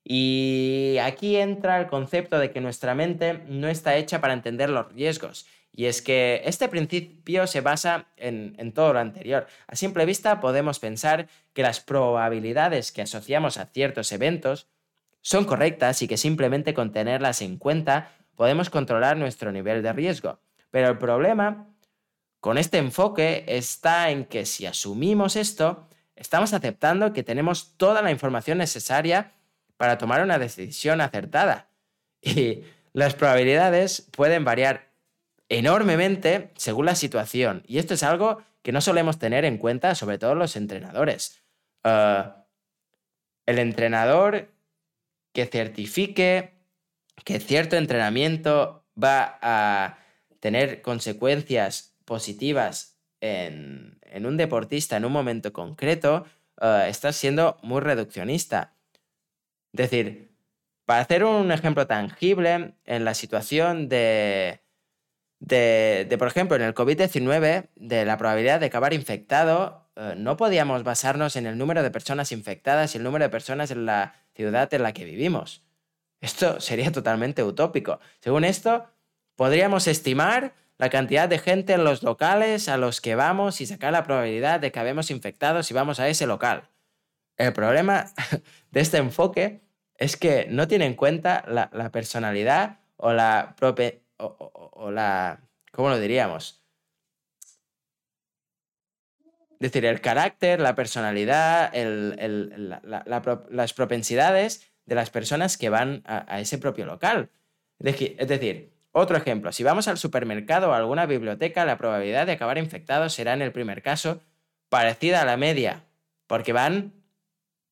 Y 0.03 0.97
aquí 1.01 1.37
entra 1.37 1.79
el 1.79 1.87
concepto 1.87 2.39
de 2.39 2.51
que 2.51 2.61
nuestra 2.61 2.95
mente 2.95 3.43
no 3.47 3.69
está 3.69 3.95
hecha 3.95 4.19
para 4.19 4.33
entender 4.33 4.69
los 4.69 4.91
riesgos. 4.91 5.45
Y 5.75 5.85
es 5.87 6.03
que 6.03 6.43
este 6.45 6.69
principio 6.69 7.47
se 7.47 7.61
basa 7.61 8.05
en, 8.15 8.73
todo 8.73 8.93
lo 8.93 8.99
anterior. 8.99 9.47
A 9.65 9.75
simple 9.75 10.05
vista 10.05 10.39
podemos 10.39 10.79
pensar 10.79 11.27
que 11.53 11.63
las 11.63 11.79
probabilidades 11.79 12.91
que 12.91 13.01
asociamos 13.01 13.57
a 13.57 13.65
ciertos 13.65 14.11
eventos 14.11 14.67
son 15.21 15.45
correctas 15.45 16.01
y 16.03 16.07
que 16.07 16.17
simplemente 16.17 16.75
con 16.75 16.91
tenerlas 16.91 17.41
en 17.41 17.57
cuenta 17.57 18.11
podemos 18.35 18.69
controlar 18.69 19.17
nuestro 19.17 19.51
nivel 19.51 19.81
de 19.81 19.93
riesgo. 19.93 20.39
Pero 20.69 20.89
el 20.89 20.97
problema 20.99 21.67
con 22.39 22.59
este 22.59 22.77
enfoque 22.77 23.43
está 23.47 24.11
en 24.11 24.25
que 24.25 24.45
si 24.45 24.67
asumimos 24.67 25.35
esto, 25.35 25.87
estamos 26.15 26.53
aceptando 26.53 27.13
que 27.13 27.23
tenemos 27.23 27.77
toda 27.77 28.03
la 28.03 28.11
información 28.11 28.59
necesaria 28.59 29.31
para 29.77 29.97
tomar 29.97 30.21
una 30.21 30.37
decisión 30.37 31.01
acertada. 31.01 31.69
Y 32.25 32.63
las 32.93 33.15
probabilidades 33.15 34.07
pueden 34.15 34.45
variar 34.45 34.92
enormemente 35.57 36.51
según 36.55 36.85
la 36.85 36.95
situación. 36.95 37.63
Y 37.67 37.77
esto 37.77 37.93
es 37.93 38.03
algo 38.03 38.43
que 38.61 38.71
no 38.71 38.81
solemos 38.81 39.19
tener 39.19 39.45
en 39.45 39.57
cuenta, 39.57 39.95
sobre 39.95 40.17
todo 40.17 40.35
los 40.35 40.55
entrenadores. 40.55 41.41
Ah, 41.83 42.45
el 43.45 43.59
entrenador 43.59 44.53
que 45.33 45.45
certifique 45.45 46.53
que 47.23 47.39
cierto 47.39 47.75
entrenamiento 47.75 48.85
va 49.01 49.37
a 49.41 49.99
tener 50.39 50.81
consecuencias 50.81 51.95
positivas 52.05 52.97
en, 53.21 53.99
un 54.25 54.37
deportista 54.37 54.97
en 54.97 55.05
un 55.05 55.11
momento 55.11 55.53
concreto, 55.53 56.25
uh, 56.61 56.87
estás 56.87 57.15
siendo 57.15 57.57
muy 57.61 57.79
reduccionista. 57.79 58.75
Es 59.71 59.89
decir, 59.89 60.35
para 60.85 61.01
hacer 61.01 61.23
un 61.23 61.51
ejemplo 61.51 61.87
tangible, 61.87 62.73
en 62.83 63.05
la 63.05 63.13
situación 63.13 63.87
de, 63.87 64.62
de, 65.43 66.15
por 66.17 66.29
ejemplo, 66.29 66.55
en 66.55 66.61
el 66.61 66.73
COVID-19, 66.73 67.67
de 67.75 68.05
la 68.05 68.17
probabilidad 68.17 68.61
de 68.61 68.67
acabar 68.67 68.93
infectado, 68.93 69.89
eh, 69.97 70.13
no 70.15 70.37
podíamos 70.37 70.83
basarnos 70.83 71.35
en 71.35 71.45
el 71.45 71.57
número 71.57 71.83
de 71.83 71.91
personas 71.91 72.31
infectadas 72.31 72.95
y 72.95 72.97
el 72.97 73.03
número 73.03 73.25
de 73.25 73.29
personas 73.29 73.69
en 73.69 73.85
la 73.85 74.15
ciudad 74.35 74.73
en 74.73 74.83
la 74.83 74.93
que 74.93 75.03
vivimos. 75.03 75.61
Esto 76.21 76.61
sería 76.61 76.91
totalmente 76.93 77.43
utópico. 77.43 77.99
Según 78.21 78.45
esto, 78.45 78.85
podríamos 79.35 79.87
estimar 79.87 80.53
la 80.77 80.89
cantidad 80.89 81.27
de 81.27 81.39
gente 81.39 81.73
en 81.73 81.83
los 81.83 82.03
locales 82.03 82.69
a 82.69 82.77
los 82.77 83.01
que 83.01 83.15
vamos 83.15 83.59
y 83.59 83.65
sacar 83.65 83.91
la 83.91 84.05
probabilidad 84.05 84.61
de 84.61 84.71
que 84.71 84.79
habemos 84.79 85.11
infectados 85.11 85.67
si 85.67 85.73
vamos 85.73 85.99
a 85.99 86.07
ese 86.07 86.25
local. 86.25 86.69
El 87.35 87.51
problema 87.51 88.05
de 88.71 88.79
este 88.79 88.97
enfoque 88.97 89.61
es 89.97 90.15
que 90.15 90.47
no 90.49 90.69
tiene 90.69 90.85
en 90.85 90.93
cuenta 90.93 91.43
la, 91.47 91.91
personalidad 91.91 92.79
o 92.95 93.11
la, 93.11 93.55
o, 94.23 94.91
la... 94.91 95.41
¿Cómo 95.71 95.89
lo 95.89 95.99
diríamos? 95.99 96.63
Es 99.53 99.71
decir, 99.71 99.85
el 99.85 100.01
carácter, 100.01 100.59
la 100.59 100.75
personalidad, 100.75 101.71
las 103.49 103.73
propensidades 103.73 104.71
de 104.85 104.95
las 104.95 105.09
personas 105.09 105.57
que 105.57 105.69
van 105.69 106.03
a, 106.05 106.25
a 106.33 106.41
ese 106.41 106.57
propio 106.57 106.85
local. 106.85 107.29
Es 107.79 108.27
decir, 108.27 108.73
otro 108.91 109.17
ejemplo, 109.17 109.51
si 109.51 109.63
vamos 109.63 109.87
al 109.87 109.97
supermercado 109.97 110.69
o 110.69 110.73
a 110.73 110.77
alguna 110.77 111.05
biblioteca, 111.05 111.65
la 111.65 111.77
probabilidad 111.77 112.27
de 112.27 112.33
acabar 112.33 112.57
infectado 112.57 113.09
será 113.09 113.33
en 113.33 113.41
el 113.41 113.51
primer 113.51 113.81
caso 113.81 114.21
parecida 114.69 115.21
a 115.21 115.25
la 115.25 115.37
media, 115.37 115.85
porque 116.27 116.53
van 116.53 116.93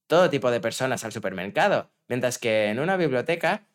todo 0.07 0.29
tipo 0.29 0.51
de 0.51 0.59
personas 0.59 1.03
al 1.03 1.11
supermercado, 1.11 1.89
mientras 2.07 2.37
que 2.37 2.69
en 2.69 2.79
una 2.79 2.97
biblioteca 2.97 3.67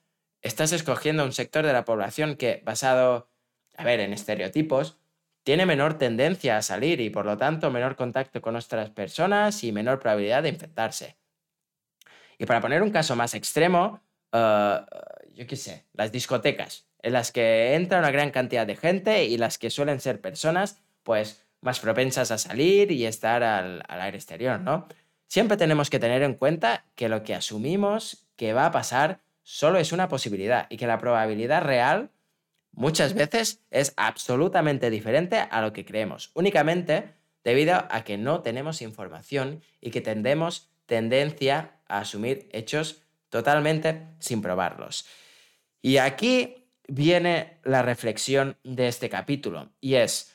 estás 0.46 0.72
escogiendo 0.72 1.24
un 1.24 1.32
sector 1.32 1.66
de 1.66 1.72
la 1.72 1.84
población 1.84 2.36
que, 2.36 2.62
basado, 2.64 3.28
a 3.76 3.84
ver, 3.84 4.00
en 4.00 4.12
estereotipos, 4.12 4.98
tiene 5.42 5.66
menor 5.66 5.98
tendencia 5.98 6.56
a 6.56 6.62
salir 6.62 7.00
y 7.00 7.10
por 7.10 7.24
lo 7.24 7.36
tanto 7.36 7.70
menor 7.70 7.94
contacto 7.96 8.40
con 8.40 8.56
otras 8.56 8.90
personas 8.90 9.62
y 9.62 9.72
menor 9.72 10.00
probabilidad 10.00 10.42
de 10.42 10.48
infectarse. 10.48 11.16
Y 12.38 12.46
para 12.46 12.60
poner 12.60 12.82
un 12.82 12.90
caso 12.90 13.16
más 13.16 13.34
extremo, 13.34 14.00
eh, 14.32 14.80
yo 15.34 15.46
qué 15.46 15.56
sé, 15.56 15.86
las 15.92 16.10
discotecas 16.12 16.86
en 17.02 17.12
las 17.12 17.30
que 17.30 17.74
entra 17.74 17.98
una 18.00 18.10
gran 18.10 18.30
cantidad 18.30 18.66
de 18.66 18.76
gente 18.76 19.24
y 19.24 19.38
las 19.38 19.58
que 19.58 19.70
suelen 19.70 20.00
ser 20.00 20.20
personas, 20.20 20.82
pues, 21.04 21.44
más 21.60 21.80
propensas 21.80 22.30
a 22.30 22.38
salir 22.38 22.90
y 22.90 23.06
estar 23.06 23.42
al, 23.42 23.82
aire 23.88 24.16
exterior, 24.16 24.60
¿no? 24.60 24.88
Siempre 25.28 25.56
tenemos 25.56 25.90
que 25.90 25.98
tener 25.98 26.22
en 26.22 26.34
cuenta 26.34 26.84
que 26.94 27.08
lo 27.08 27.22
que 27.22 27.34
asumimos 27.34 28.26
que 28.36 28.52
va 28.52 28.66
a 28.66 28.72
pasar 28.72 29.20
solo 29.48 29.78
es 29.78 29.92
una 29.92 30.08
posibilidad 30.08 30.66
y 30.70 30.76
que 30.76 30.88
la 30.88 30.98
probabilidad 30.98 31.62
real 31.62 32.10
muchas 32.72 33.14
veces 33.14 33.60
es 33.70 33.94
absolutamente 33.96 34.90
diferente 34.90 35.38
a 35.38 35.62
lo 35.62 35.72
que 35.72 35.84
creemos, 35.84 36.32
únicamente 36.34 37.14
debido 37.44 37.86
a 37.88 38.02
que 38.02 38.18
no 38.18 38.42
tenemos 38.42 38.82
información 38.82 39.62
y 39.80 39.92
que 39.92 40.00
tendemos 40.00 40.72
tendencia 40.86 41.78
a 41.86 42.00
asumir 42.00 42.48
hechos 42.50 43.02
totalmente 43.28 44.08
sin 44.18 44.42
probarlos. 44.42 45.06
Y 45.80 45.98
aquí 45.98 46.66
viene 46.88 47.60
la 47.62 47.82
reflexión 47.82 48.56
de 48.64 48.88
este 48.88 49.08
capítulo 49.08 49.70
y 49.80 49.94
es, 49.94 50.32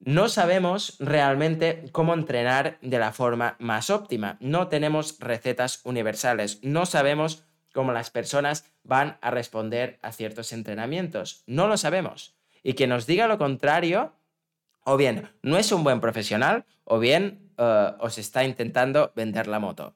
no 0.00 0.28
sabemos 0.28 0.96
realmente 0.98 1.84
cómo 1.92 2.14
entrenar 2.14 2.78
de 2.82 2.98
la 2.98 3.12
forma 3.12 3.54
más 3.60 3.90
óptima, 3.90 4.38
no 4.40 4.66
tenemos 4.66 5.20
recetas 5.20 5.82
universales, 5.84 6.58
no 6.64 6.84
sabemos 6.84 7.47
cómo 7.78 7.92
las 7.92 8.10
personas 8.10 8.64
van 8.82 9.18
a 9.20 9.30
responder 9.30 10.00
a 10.02 10.10
ciertos 10.10 10.52
entrenamientos, 10.52 11.44
no 11.46 11.68
lo 11.68 11.76
sabemos. 11.76 12.34
Y 12.64 12.72
que 12.72 12.88
nos 12.88 13.06
diga 13.06 13.28
lo 13.28 13.38
contrario 13.38 14.14
o 14.82 14.96
bien 14.96 15.30
no 15.42 15.58
es 15.58 15.70
un 15.70 15.84
buen 15.84 16.00
profesional 16.00 16.64
o 16.82 16.98
bien 16.98 17.52
eh, 17.56 17.92
os 18.00 18.18
está 18.18 18.42
intentando 18.42 19.12
vender 19.14 19.46
la 19.46 19.60
moto. 19.60 19.94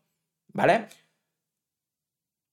¿Vale? 0.53 0.87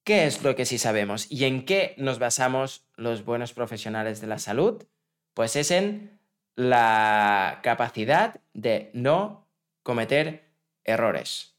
¿Qué 0.03 0.25
es 0.25 0.41
lo 0.41 0.55
que 0.55 0.65
sí 0.65 0.79
sabemos 0.79 1.31
y 1.31 1.45
en 1.45 1.63
qué 1.63 1.93
nos 2.00 2.17
basamos 2.17 2.88
los 2.95 3.24
buenos 3.24 3.53
profesionales 3.53 4.21
de 4.21 4.27
la 4.27 4.39
salud? 4.39 4.83
Pues 5.36 5.55
es 5.55 5.69
en 5.69 6.19
la 6.55 7.59
capacidad 7.62 8.41
de 8.55 8.89
no 8.95 9.48
cometer 9.83 10.50
errores. 10.83 11.55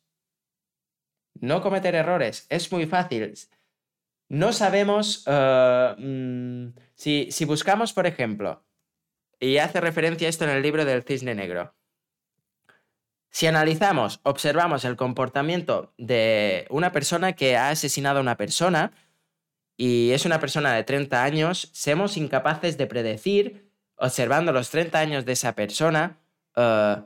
No 1.35 1.63
cometer 1.63 1.95
errores 1.95 2.47
es 2.49 2.73
muy 2.73 2.87
fácil. 2.87 3.33
No 4.31 4.53
sabemos 4.53 5.25
eh, 5.27 5.95
mm, 5.99 6.69
si, 6.95 7.45
buscamos, 7.47 7.93
por 7.93 8.07
ejemplo, 8.07 8.65
y 9.41 9.59
hace 9.59 9.81
referencia 9.81 10.29
a 10.29 10.31
esto 10.31 10.45
en 10.45 10.51
el 10.51 10.63
libro 10.63 10.85
del 10.85 11.03
cisne 11.03 11.35
negro. 11.35 11.75
Si 13.29 13.49
analizamos, 13.49 14.21
observamos 14.23 14.85
el 14.85 14.95
comportamiento 14.95 15.95
de 15.99 16.65
una 16.71 16.93
persona 16.93 17.33
que 17.33 17.57
ha 17.57 17.71
asesinado 17.71 18.19
a 18.19 18.23
una 18.23 18.37
persona 18.37 18.93
y 19.77 20.13
es 20.13 20.25
una 20.25 20.39
persona 20.39 20.75
de 20.75 20.85
30 20.85 21.25
años, 21.25 21.69
somos 21.73 22.17
incapaces 22.17 22.79
de 22.79 22.87
predecir, 22.87 23.73
observando 23.97 24.53
los 24.53 24.71
30 24.71 24.97
años 25.01 25.25
de 25.25 25.33
esa 25.33 25.57
persona, 25.57 26.21
eh, 26.55 27.03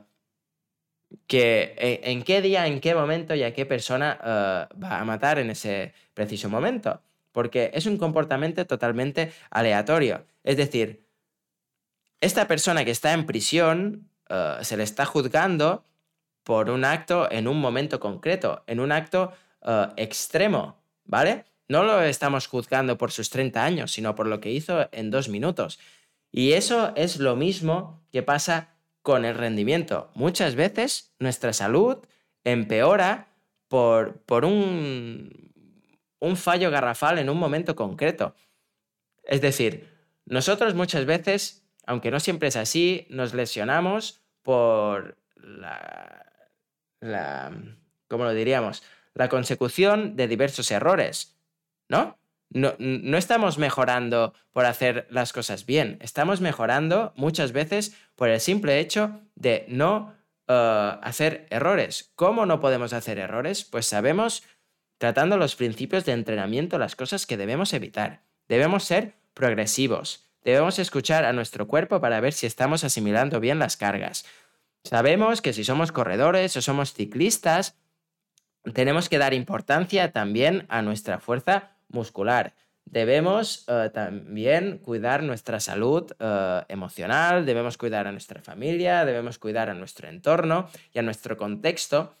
que 1.25 1.73
e, 1.75 2.11
en, 2.11 2.21
qué 2.21 2.41
día, 2.43 2.67
en 2.67 2.79
qué 2.81 2.93
momento 2.93 3.33
y 3.33 3.41
a 3.41 3.53
qué 3.53 3.65
persona 3.65 4.19
eh, 4.23 4.75
va 4.83 4.99
a 4.99 5.05
matar 5.05 5.39
en 5.39 5.49
ese 5.49 5.93
preciso 6.13 6.49
momento. 6.49 7.01
Porque 7.35 7.69
es 7.73 7.85
un 7.85 7.97
comportamiento 7.97 8.65
totalmente 8.65 9.33
aleatorio. 9.49 10.25
Es 10.41 10.55
decir, 10.55 11.05
esta 12.21 12.47
persona 12.47 12.85
que 12.85 12.91
está 12.91 13.11
en 13.11 13.25
prisión 13.25 14.09
eh, 14.29 14.59
se 14.61 14.77
le 14.77 14.83
está 14.83 15.05
juzgando 15.05 15.83
por 16.45 16.69
un 16.69 16.85
acto 16.85 17.29
en 17.29 17.49
un 17.49 17.59
momento 17.59 17.99
concreto, 17.99 18.63
en 18.67 18.79
un 18.79 18.93
acto 18.93 19.33
eh, 19.61 19.87
extremo, 19.97 20.81
¿vale? 21.03 21.43
No 21.67 21.83
lo 21.83 22.01
estamos 22.03 22.47
juzgando 22.47 22.97
por 22.97 23.11
sus 23.11 23.29
30 23.29 23.65
años, 23.65 23.91
sino 23.91 24.15
por 24.15 24.27
lo 24.27 24.39
que 24.39 24.51
hizo 24.51 24.87
en 24.93 25.11
dos 25.11 25.27
minutos. 25.27 25.77
Y 26.31 26.53
eso 26.53 26.93
es 26.95 27.17
lo 27.17 27.35
mismo 27.35 28.01
que 28.13 28.23
pasa 28.23 28.69
con 29.01 29.25
el 29.25 29.35
rendimiento. 29.35 30.09
Muchas 30.13 30.55
veces 30.55 31.13
nuestra 31.19 31.51
salud 31.51 31.97
empeora 32.45 33.27
por, 33.67 34.21
por 34.21 34.45
un, 34.45 35.51
un 36.25 36.37
fallo 36.37 36.71
garrafal 36.71 37.19
en 37.19 37.29
un 37.29 37.37
momento 37.37 37.75
concreto. 37.75 38.35
Es 39.23 39.41
decir, 39.41 39.89
nosotros 40.25 40.75
muchas 40.75 41.05
veces 41.05 41.65
aunque 41.85 42.11
no 42.11 42.19
siempre 42.19 42.47
es 42.47 42.55
así, 42.55 43.07
nos 43.09 43.33
lesionamos 43.33 44.21
por 44.43 45.17
la, 45.35 46.25
la 46.99 47.51
¿cómo 48.07 48.23
lo 48.23 48.33
diríamos? 48.33 48.83
La 49.13 49.29
consecución 49.29 50.15
de 50.15 50.27
diversos 50.27 50.71
errores, 50.71 51.37
¿no? 51.87 52.17
No, 52.49 52.75
no, 52.77 53.17
estamos 53.17 53.57
mejorando 53.57 54.33
por 54.53 54.65
hacer 54.65 55.07
las 55.09 55.33
cosas 55.33 55.65
bien, 55.65 55.97
estamos 55.99 56.41
mejorando 56.41 57.11
muchas 57.15 57.51
veces 57.51 57.97
por 58.15 58.29
el 58.29 58.39
simple 58.39 58.79
hecho 58.79 59.19
de 59.33 59.65
no 59.67 60.13
eh, 60.47 60.97
hacer 61.01 61.47
errores. 61.49 62.11
¿Cómo 62.15 62.45
no 62.45 62.59
podemos 62.59 62.93
hacer 62.93 63.17
errores? 63.17 63.63
Pues 63.65 63.87
sabemos, 63.87 64.43
tratando 64.97 65.37
los 65.37 65.55
principios 65.55 66.05
de 66.05 66.13
entrenamiento, 66.13 66.77
las 66.77 66.95
cosas 66.95 67.25
que 67.25 67.37
debemos 67.37 67.73
evitar. 67.73 68.21
Debemos 68.47 68.83
ser 68.83 69.13
progresivos, 69.33 70.25
Debemos 70.45 70.77
escuchar 70.77 71.25
a 71.25 71.33
nuestro 71.33 71.67
cuerpo 71.67 71.99
para 71.99 72.19
ver 72.19 72.31
si 72.31 72.45
estamos 72.45 72.83
asimilando 72.83 73.39
bien 73.39 73.57
las 73.57 73.77
cargas. 73.77 74.25
Sabemos 74.83 75.41
que 75.41 75.53
si 75.53 75.63
somos 75.63 75.91
corredores 75.91 76.55
o 76.55 76.61
somos 76.61 76.93
ciclistas, 76.93 77.75
tenemos 78.75 79.09
que 79.09 79.17
dar 79.17 79.33
importancia 79.33 80.11
también 80.11 80.67
a 80.69 80.83
nuestra 80.83 81.19
fuerza 81.19 81.71
muscular. 81.89 82.53
Debemos 82.85 83.65
eh, 83.67 83.89
también 83.91 84.77
cuidar 84.77 85.23
nuestra 85.23 85.59
salud 85.59 86.11
eh, 86.19 86.61
emocional, 86.67 87.47
debemos 87.47 87.75
cuidar 87.79 88.05
a 88.05 88.11
nuestra 88.11 88.39
familia, 88.43 89.03
debemos 89.03 89.39
cuidar 89.39 89.71
a 89.71 89.73
nuestro 89.73 90.07
entorno 90.07 90.69
y 90.93 90.99
a 90.99 91.01
nuestro 91.01 91.37
contexto 91.37 92.13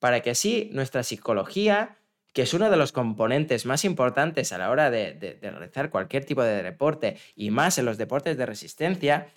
para 0.00 0.20
que 0.20 0.30
así 0.30 0.68
nuestra 0.72 1.04
psicología 1.04 1.96
que 2.32 2.42
es 2.42 2.54
uno 2.54 2.70
de 2.70 2.76
los 2.76 2.92
componentes 2.92 3.66
más 3.66 3.84
importantes 3.84 4.52
a 4.52 4.58
la 4.58 4.70
hora 4.70 4.90
de, 4.90 5.38
realizar 5.40 5.90
cualquier 5.90 6.24
tipo 6.24 6.42
de 6.42 6.62
deporte 6.62 7.16
y 7.34 7.50
más 7.50 7.78
en 7.78 7.84
los 7.84 7.98
deportes 7.98 8.36
de 8.36 8.46
resistencia, 8.46 9.28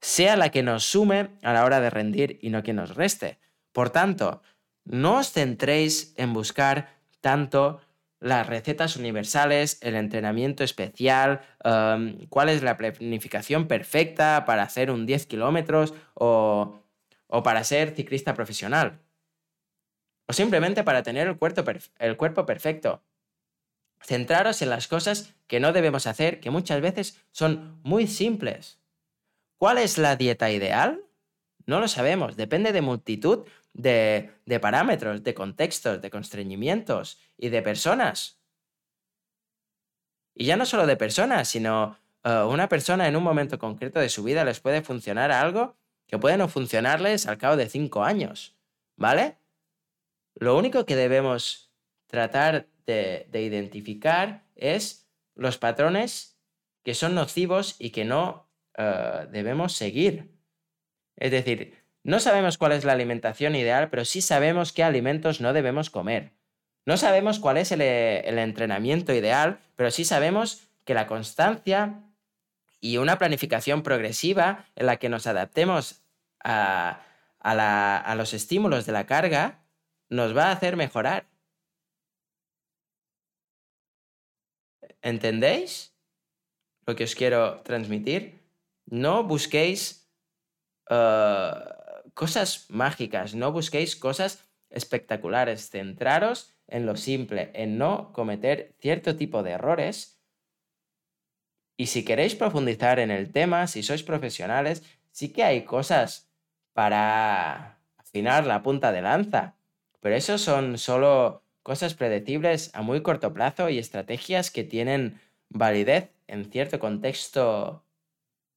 sea 0.00 0.36
la 0.36 0.50
que 0.50 0.62
nos 0.62 0.84
sume 0.84 1.30
a 1.42 1.52
la 1.52 1.64
hora 1.64 1.80
de 1.80 1.90
rendir 1.90 2.38
y 2.42 2.50
no 2.50 2.62
que 2.62 2.72
nos 2.72 2.94
reste. 2.94 3.38
Por 3.72 3.90
tanto, 3.90 4.42
no 4.84 5.18
os 5.18 5.32
centréis 5.32 6.14
en 6.16 6.32
buscar 6.32 6.94
tanto 7.20 7.80
las 8.20 8.46
recetas 8.46 8.96
universales, 8.96 9.78
el 9.82 9.96
entrenamiento 9.96 10.64
especial, 10.64 11.40
um, 11.64 12.26
cuál 12.28 12.48
es 12.48 12.62
la 12.62 12.76
planificación 12.76 13.66
perfecta 13.66 14.44
para 14.46 14.62
hacer 14.62 14.90
un 14.90 15.04
10 15.04 15.26
kilómetros 15.26 15.94
o 16.14 16.80
para 17.42 17.64
ser 17.64 17.94
ciclista 17.94 18.34
profesional 18.34 19.03
o 20.26 20.32
simplemente 20.32 20.84
para 20.84 21.02
tener 21.02 21.26
el 21.26 21.36
cuerpo, 22.16 22.46
perfecto. 22.46 23.02
Centraros 24.00 24.62
en 24.62 24.70
las 24.70 24.88
cosas 24.88 25.34
que 25.46 25.60
no 25.60 25.72
debemos 25.72 26.06
hacer, 26.06 26.40
que 26.40 26.50
muchas 26.50 26.80
veces 26.80 27.20
son 27.30 27.80
muy 27.82 28.06
simples. 28.06 28.78
¿Cuál 29.58 29.78
es 29.78 29.98
la 29.98 30.16
dieta 30.16 30.50
ideal? 30.50 31.02
No 31.66 31.80
lo 31.80 31.88
sabemos, 31.88 32.36
depende 32.36 32.72
de 32.72 32.82
multitud 32.82 33.46
de, 33.72 34.30
parámetros, 34.60 35.22
de 35.22 35.34
contextos, 35.34 36.00
de 36.00 36.10
constreñimientos 36.10 37.18
y 37.36 37.48
de 37.48 37.62
personas. 37.62 38.38
Y 40.34 40.46
ya 40.46 40.56
no 40.56 40.66
solo 40.66 40.86
de 40.86 40.96
personas, 40.96 41.48
sino 41.48 41.98
uh, 42.24 42.46
una 42.48 42.68
persona 42.68 43.08
en 43.08 43.16
un 43.16 43.22
momento 43.22 43.58
concreto 43.58 44.00
de 44.00 44.08
su 44.08 44.22
vida 44.22 44.44
les 44.44 44.60
puede 44.60 44.82
funcionar 44.82 45.30
algo 45.30 45.76
que 46.06 46.18
puede 46.18 46.36
no 46.36 46.48
funcionarles 46.48 47.26
al 47.26 47.38
cabo 47.38 47.56
de 47.56 47.68
cinco 47.68 48.04
años. 48.04 48.54
¿Vale? 48.96 49.38
Lo 50.44 50.58
único 50.58 50.84
que 50.84 50.94
debemos 50.94 51.72
tratar 52.06 52.66
de, 52.84 53.26
identificar 53.32 54.44
es 54.56 55.08
los 55.34 55.56
patrones 55.56 56.38
que 56.82 56.92
son 56.92 57.14
nocivos 57.14 57.76
y 57.78 57.88
que 57.88 58.04
no 58.04 58.50
eh, 58.76 59.26
debemos 59.30 59.72
seguir. 59.72 60.36
Es 61.16 61.30
decir, 61.30 61.82
no 62.02 62.20
sabemos 62.20 62.58
cuál 62.58 62.72
es 62.72 62.84
la 62.84 62.92
alimentación 62.92 63.56
ideal, 63.56 63.88
pero 63.88 64.04
sí 64.04 64.20
sabemos 64.20 64.72
qué 64.74 64.84
alimentos 64.84 65.40
no 65.40 65.54
debemos 65.54 65.88
comer. 65.88 66.34
No 66.84 66.98
sabemos 66.98 67.38
cuál 67.38 67.56
es 67.56 67.72
el, 67.72 67.80
entrenamiento 67.80 69.14
ideal, 69.14 69.60
pero 69.76 69.90
sí 69.90 70.04
sabemos 70.04 70.68
que 70.84 70.92
la 70.92 71.06
constancia 71.06 72.02
y 72.82 72.98
una 72.98 73.16
planificación 73.16 73.82
progresiva 73.82 74.66
en 74.76 74.84
la 74.84 74.98
que 74.98 75.08
nos 75.08 75.26
adaptemos 75.26 76.02
a 76.44 77.00
los 78.14 78.34
estímulos 78.34 78.84
de 78.84 78.92
la 78.92 79.06
carga 79.06 79.63
nos 80.08 80.36
va 80.36 80.48
a 80.48 80.52
hacer 80.52 80.76
mejorar. 80.76 81.26
¿Entendéis 85.02 85.94
lo 86.86 86.96
que 86.96 87.04
os 87.04 87.14
quiero 87.14 87.60
transmitir? 87.60 88.40
No 88.86 89.24
busquéis 89.24 90.10
eh, 90.88 91.50
cosas 92.14 92.66
mágicas, 92.70 93.34
no 93.34 93.52
busquéis 93.52 93.96
cosas 93.96 94.44
espectaculares, 94.70 95.70
centraros 95.70 96.56
en 96.66 96.86
lo 96.86 96.96
simple, 96.96 97.50
en 97.54 97.78
no 97.78 98.12
cometer 98.12 98.74
cierto 98.80 99.16
tipo 99.16 99.42
de 99.42 99.52
errores. 99.52 100.22
Y 101.76 101.86
si 101.86 102.04
queréis 102.04 102.34
profundizar 102.34 102.98
en 102.98 103.10
el 103.10 103.32
tema, 103.32 103.66
si 103.66 103.82
sois 103.82 104.02
profesionales, 104.02 104.82
sí 105.10 105.32
que 105.32 105.44
hay 105.44 105.64
cosas 105.64 106.30
para 106.72 107.80
afinar 107.96 108.46
la 108.46 108.62
punta 108.62 108.92
de 108.92 109.02
lanza. 109.02 109.53
Pero 110.04 110.16
eso 110.16 110.36
son 110.36 110.76
solo 110.76 111.42
cosas 111.62 111.94
predecibles 111.94 112.70
a 112.74 112.82
muy 112.82 113.00
corto 113.00 113.32
plazo 113.32 113.70
y 113.70 113.78
estrategias 113.78 114.50
que 114.50 114.62
tienen 114.62 115.18
validez 115.48 116.10
en 116.26 116.52
cierto 116.52 116.78
contexto 116.78 117.86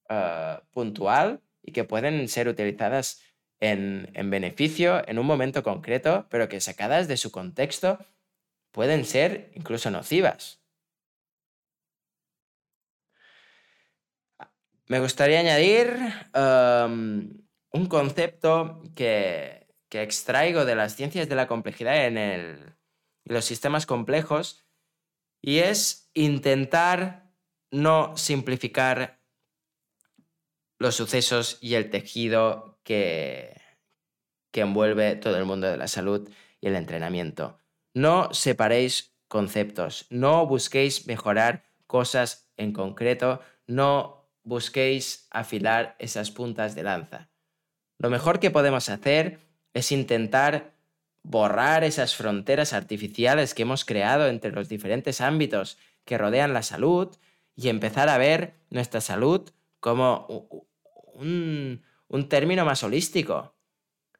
ah, 0.10 0.62
puntual 0.72 1.40
y 1.64 1.72
que 1.72 1.86
pueden 1.86 2.28
ser 2.28 2.50
utilizadas 2.50 3.24
en, 3.62 4.12
en, 4.14 4.30
beneficio 4.30 5.08
en 5.08 5.20
un 5.20 5.26
momento 5.26 5.64
concreto, 5.64 6.28
pero 6.30 6.50
que 6.50 6.60
sacadas 6.60 7.08
de 7.08 7.16
su 7.16 7.32
contexto 7.32 7.98
pueden 8.74 9.06
ser 9.06 9.50
incluso 9.56 9.90
nocivas. 9.90 10.60
Me 14.88 15.00
gustaría 15.00 15.40
añadir 15.40 15.96
un 17.72 17.86
concepto 17.88 18.84
que 18.94 19.67
que 19.90 20.02
extraigo 20.02 20.66
de 20.66 20.76
las 20.76 20.96
ciencias 20.96 21.30
de 21.30 21.36
la 21.36 21.48
complejidad 21.48 22.06
en, 22.06 22.76
los 23.26 23.44
sistemas 23.44 23.86
complejos 23.86 24.66
y 25.42 25.60
es 25.60 26.10
intentar 26.14 27.34
no 27.72 28.16
simplificar 28.16 29.20
los 30.80 30.96
sucesos 30.96 31.58
y 31.60 31.76
el 31.76 31.90
tejido 31.90 32.80
que, 32.84 33.60
que 34.52 34.62
envuelve 34.62 35.18
todo 35.18 35.38
el 35.38 35.44
mundo 35.44 35.68
de 35.68 35.76
la 35.76 35.90
salud 35.90 36.30
y 36.62 36.68
el 36.68 36.76
entrenamiento. 36.76 37.60
No 37.94 38.34
separéis 38.34 39.18
conceptos, 39.28 40.06
no 40.10 40.46
busquéis 40.46 41.06
mejorar 41.08 41.66
cosas 41.86 42.50
en 42.56 42.72
concreto, 42.72 43.42
no 43.66 44.32
busquéis 44.44 45.28
afilar 45.32 45.96
esas 46.00 46.32
puntas 46.32 46.76
de 46.76 46.84
lanza. 46.84 47.30
Lo 48.00 48.10
mejor 48.10 48.40
que 48.40 48.52
podemos 48.52 48.90
hacer 48.90 49.47
es 49.78 49.92
intentar 49.92 50.72
borrar 51.24 51.84
esas 51.84 52.16
fronteras 52.16 52.74
artificiales 52.74 53.54
que 53.54 53.64
hemos 53.64 53.86
creado 53.86 54.28
entre 54.28 54.52
los 54.52 54.70
diferentes 54.70 55.22
ámbitos 55.22 55.78
que 56.06 56.18
rodean 56.18 56.54
la 56.54 56.64
salud 56.64 57.16
y 57.56 57.70
empezar 57.70 58.10
a 58.10 58.18
ver 58.18 58.54
nuestra 58.70 59.02
salud 59.02 59.50
como 59.80 60.50
un, 61.14 61.84
término 62.30 62.66
más 62.66 62.84
holístico. 62.84 63.54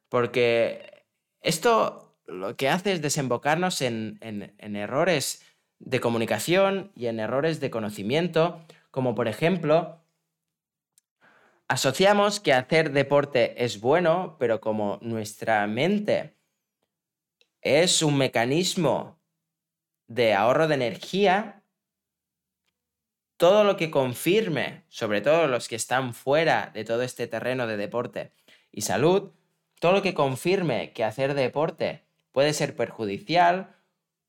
Porque 0.08 1.04
esto 1.40 2.16
lo 2.26 2.56
que 2.56 2.68
hace 2.68 2.92
es 2.92 3.02
desembocarnos 3.02 3.80
en, 3.80 4.18
en 4.20 4.76
errores 4.76 5.42
de 5.78 6.00
comunicación 6.00 6.92
y 6.94 7.06
en 7.06 7.20
errores 7.20 7.60
de 7.60 7.70
conocimiento, 7.70 8.60
como 8.90 9.14
por 9.14 9.28
ejemplo, 9.28 9.97
asociamos 11.68 12.40
que 12.40 12.54
hacer 12.54 12.92
deporte 12.92 13.62
es 13.64 13.80
bueno, 13.80 14.36
pero 14.38 14.60
como 14.60 14.98
nuestra 15.02 15.66
mente 15.66 16.34
es 17.60 18.02
un 18.02 18.16
mecanismo 18.16 19.20
de 20.06 20.34
ahorro 20.34 20.66
de 20.66 20.74
energía, 20.74 21.62
todo 23.36 23.62
lo 23.62 23.76
que 23.76 23.90
confirme, 23.90 24.84
sobre 24.88 25.20
todo 25.20 25.46
los 25.46 25.68
que 25.68 25.76
están 25.76 26.14
fuera 26.14 26.70
de 26.74 26.84
todo 26.84 27.02
este 27.02 27.26
terreno 27.26 27.66
de 27.66 27.76
deporte 27.76 28.32
y 28.72 28.80
salud, 28.80 29.32
todo 29.78 29.92
lo 29.92 30.02
que 30.02 30.14
confirme 30.14 30.92
que 30.92 31.04
hacer 31.04 31.34
deporte 31.34 32.04
puede 32.32 32.52
ser 32.52 32.74
perjudicial, 32.74 33.76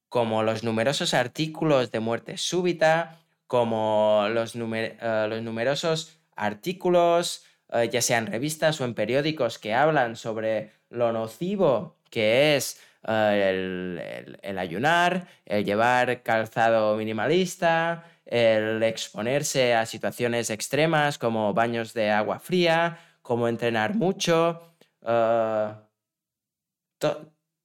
como 0.09 0.43
los 0.43 0.63
numerosos 0.63 1.13
artículos 1.13 1.91
de 1.91 1.99
muerte 1.99 2.37
súbita, 2.37 3.19
como 3.47 4.27
los, 4.29 4.55
eh, 4.55 5.39
numerosos 5.41 6.18
artículos, 6.39 7.43
eh, 7.71 7.89
ya 7.91 8.01
sean 8.01 8.27
revistas 8.27 8.81
o 8.81 8.85
en 8.85 8.93
periódicos, 8.95 9.59
que 9.59 9.73
hablan 9.73 10.15
sobre 10.15 10.71
lo 10.89 11.11
nocivo 11.11 11.97
que 12.09 12.55
es 12.55 12.81
eh, 13.07 14.35
el, 14.41 14.57
ayunar, 14.57 15.27
el 15.45 15.63
llevar 15.63 16.23
calzado 16.23 16.95
minimalista, 16.97 18.05
el 18.25 18.81
exponerse 18.83 19.75
a 19.75 19.85
situaciones 19.85 20.49
extremas 20.49 21.17
como 21.17 21.53
baños 21.53 21.93
de 21.93 22.09
agua 22.09 22.39
fría, 22.39 22.99
como 23.21 23.47
entrenar 23.47 23.95
mucho. 23.95 24.73
Eh, 25.05 25.73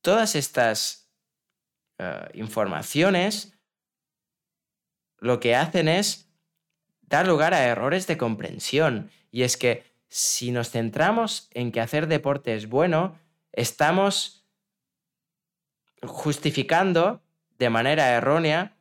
todas 0.03 0.35
estas 0.35 1.01
informaciones 2.35 3.55
lo 5.19 5.41
que 5.41 5.55
hacen 5.55 5.89
es 5.89 6.29
dar 7.15 7.29
lugar 7.29 7.55
a 7.55 7.65
errores 7.65 8.07
de 8.07 8.19
comprensión. 8.19 9.11
Y 9.31 9.43
es 9.43 9.57
que 9.57 9.85
si 10.09 10.51
nos 10.51 10.71
centramos 10.71 11.49
en 11.53 11.73
que 11.73 11.81
hacer 11.81 12.07
deporte 12.07 12.55
es 12.55 12.69
bueno, 12.69 13.19
estamos 13.53 14.45
justificando 16.03 17.23
de 17.59 17.71
manera 17.71 18.11
errónea 18.11 18.77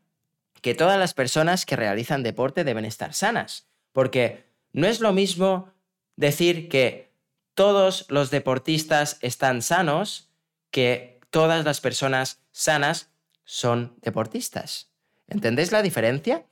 que 0.62 0.76
todas 0.76 0.98
las 0.98 1.14
personas 1.14 1.66
que 1.66 1.76
realizan 1.76 2.24
deporte 2.24 2.64
deben 2.64 2.86
estar 2.86 3.14
sanas. 3.14 3.68
Porque 3.92 4.46
no 4.72 4.88
es 4.88 5.00
lo 5.00 5.14
mismo 5.14 5.72
decir 6.16 6.70
que 6.70 7.12
todos 7.54 8.06
los 8.10 8.32
deportistas 8.32 9.18
están 9.22 9.62
sanos 9.62 10.30
que 10.72 11.20
todas 11.30 11.66
las 11.66 11.82
personas 11.82 12.40
sanas 12.52 13.10
son 13.46 13.96
deportistas. 14.02 14.90
¿Entendéis 15.28 15.72
la 15.72 15.84
diferencia? 15.84 16.46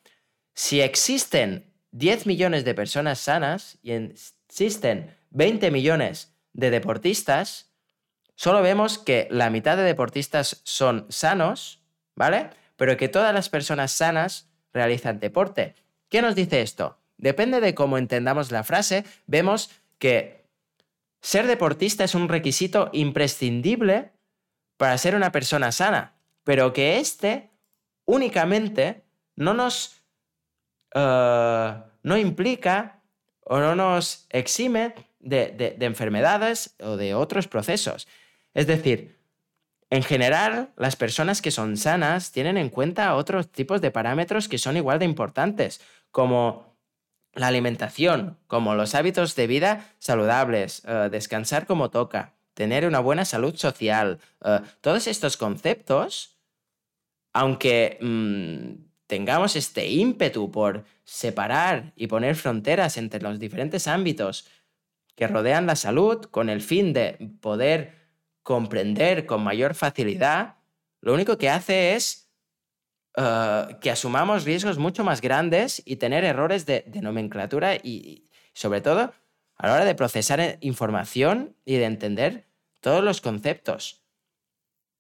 Si 0.54 0.82
existen 0.82 1.71
10 1.92 2.26
millones 2.26 2.66
de 2.66 2.74
personas 2.74 3.20
sanas 3.20 3.78
y 3.82 3.92
existen 3.92 5.16
20 5.32 5.72
millones 5.72 6.34
de 6.54 6.70
deportistas, 6.70 7.72
solo 8.36 8.62
vemos 8.62 8.98
que 8.98 9.28
la 9.30 9.50
mitad 9.50 9.78
de 9.78 9.84
deportistas 9.84 10.62
son 10.64 11.06
sanos, 11.10 11.84
¿vale? 12.16 12.50
Pero 12.76 12.98
que 12.98 13.10
todas 13.10 13.34
las 13.34 13.50
personas 13.50 13.92
sanas 13.92 14.50
realizan 14.74 15.20
deporte. 15.20 15.76
¿Qué 16.10 16.22
nos 16.22 16.36
dice 16.36 16.62
esto? 16.62 16.98
Depende 17.18 17.62
de 17.62 17.76
cómo 17.76 17.98
entendamos 17.98 18.52
la 18.52 18.64
frase, 18.64 19.06
vemos 19.28 19.70
que 20.00 20.42
ser 21.22 21.46
deportista 21.46 22.04
es 22.04 22.16
un 22.16 22.30
requisito 22.30 22.90
imprescindible 22.94 24.12
para 24.78 24.98
ser 24.98 25.16
una 25.16 25.32
persona 25.32 25.72
sana, 25.72 26.16
pero 26.44 26.74
que 26.74 26.98
este 26.98 27.52
únicamente 28.06 29.04
no 29.36 29.54
nos 29.54 30.01
eh, 30.94 31.74
no 32.04 32.18
implica 32.18 33.02
o 33.44 33.60
no 33.60 33.76
nos 33.76 34.28
exime 34.30 34.94
de 35.20 35.78
enfermedades 35.82 36.76
o 36.80 36.98
de 36.98 37.14
otros 37.14 37.48
procesos. 37.48 38.08
Es 38.54 38.68
decir, 38.68 39.22
en 39.92 40.04
general, 40.04 40.70
las 40.78 40.96
personas 40.96 41.42
que 41.42 41.52
son 41.52 41.76
sanas 41.76 42.32
tienen 42.32 42.58
en 42.58 42.70
cuenta 42.70 43.14
otros 43.16 43.52
tipos 43.52 43.82
de 43.82 43.92
parámetros 43.92 44.48
que 44.48 44.58
son 44.58 44.78
igual 44.78 45.00
de 45.00 45.06
importantes, 45.06 45.82
como 46.12 46.78
la 47.34 47.48
alimentación, 47.48 48.38
como 48.48 48.74
los 48.74 48.96
hábitos 48.96 49.36
de 49.36 49.48
vida 49.48 49.94
saludables, 50.00 50.84
eh, 50.88 51.10
descansar 51.12 51.66
como 51.66 51.92
toca, 51.92 52.36
tener 52.54 52.88
una 52.88 53.02
buena 53.02 53.26
salud 53.26 53.54
social. 53.58 54.20
Eh, 54.46 54.62
todos 54.80 55.08
estos 55.08 55.36
conceptos, 55.36 56.38
aunque 57.34 57.98
mm, 58.02 58.91
tengamos 59.12 59.58
este 59.58 59.90
ímpetu 59.90 60.50
por 60.52 60.86
separar 61.04 61.92
y 61.98 62.08
poner 62.08 62.38
fronteras 62.38 62.96
entre 62.96 63.22
los 63.22 63.40
diferentes 63.40 63.86
ámbitos 63.90 64.48
que 65.18 65.28
rodean 65.28 65.66
la 65.66 65.76
salud 65.76 66.24
con 66.32 66.48
el 66.48 66.62
fin 66.62 66.94
de 66.94 67.18
poder 67.42 67.94
comprender 68.42 69.26
con 69.26 69.44
mayor 69.44 69.76
facilidad, 69.76 70.56
lo 71.02 71.14
único 71.14 71.38
que 71.38 71.50
hace 71.50 71.96
es 71.96 72.32
eh, 73.18 73.78
que 73.82 73.92
asumamos 73.92 74.46
riesgos 74.46 74.78
mucho 74.78 75.04
más 75.04 75.20
grandes 75.20 75.82
y 75.84 75.98
tener 75.98 76.24
errores 76.24 76.66
de, 76.66 76.86
nomenclatura 77.02 77.76
y, 77.76 78.30
sobre 78.54 78.80
todo, 78.80 79.12
a 79.58 79.68
la 79.68 79.74
hora 79.74 79.84
de 79.84 79.94
procesar 79.94 80.40
eh, 80.40 80.58
información 80.62 81.58
y 81.66 81.76
de 81.76 81.84
entender 81.84 82.46
todos 82.80 83.04
los 83.04 83.20
conceptos. 83.20 84.06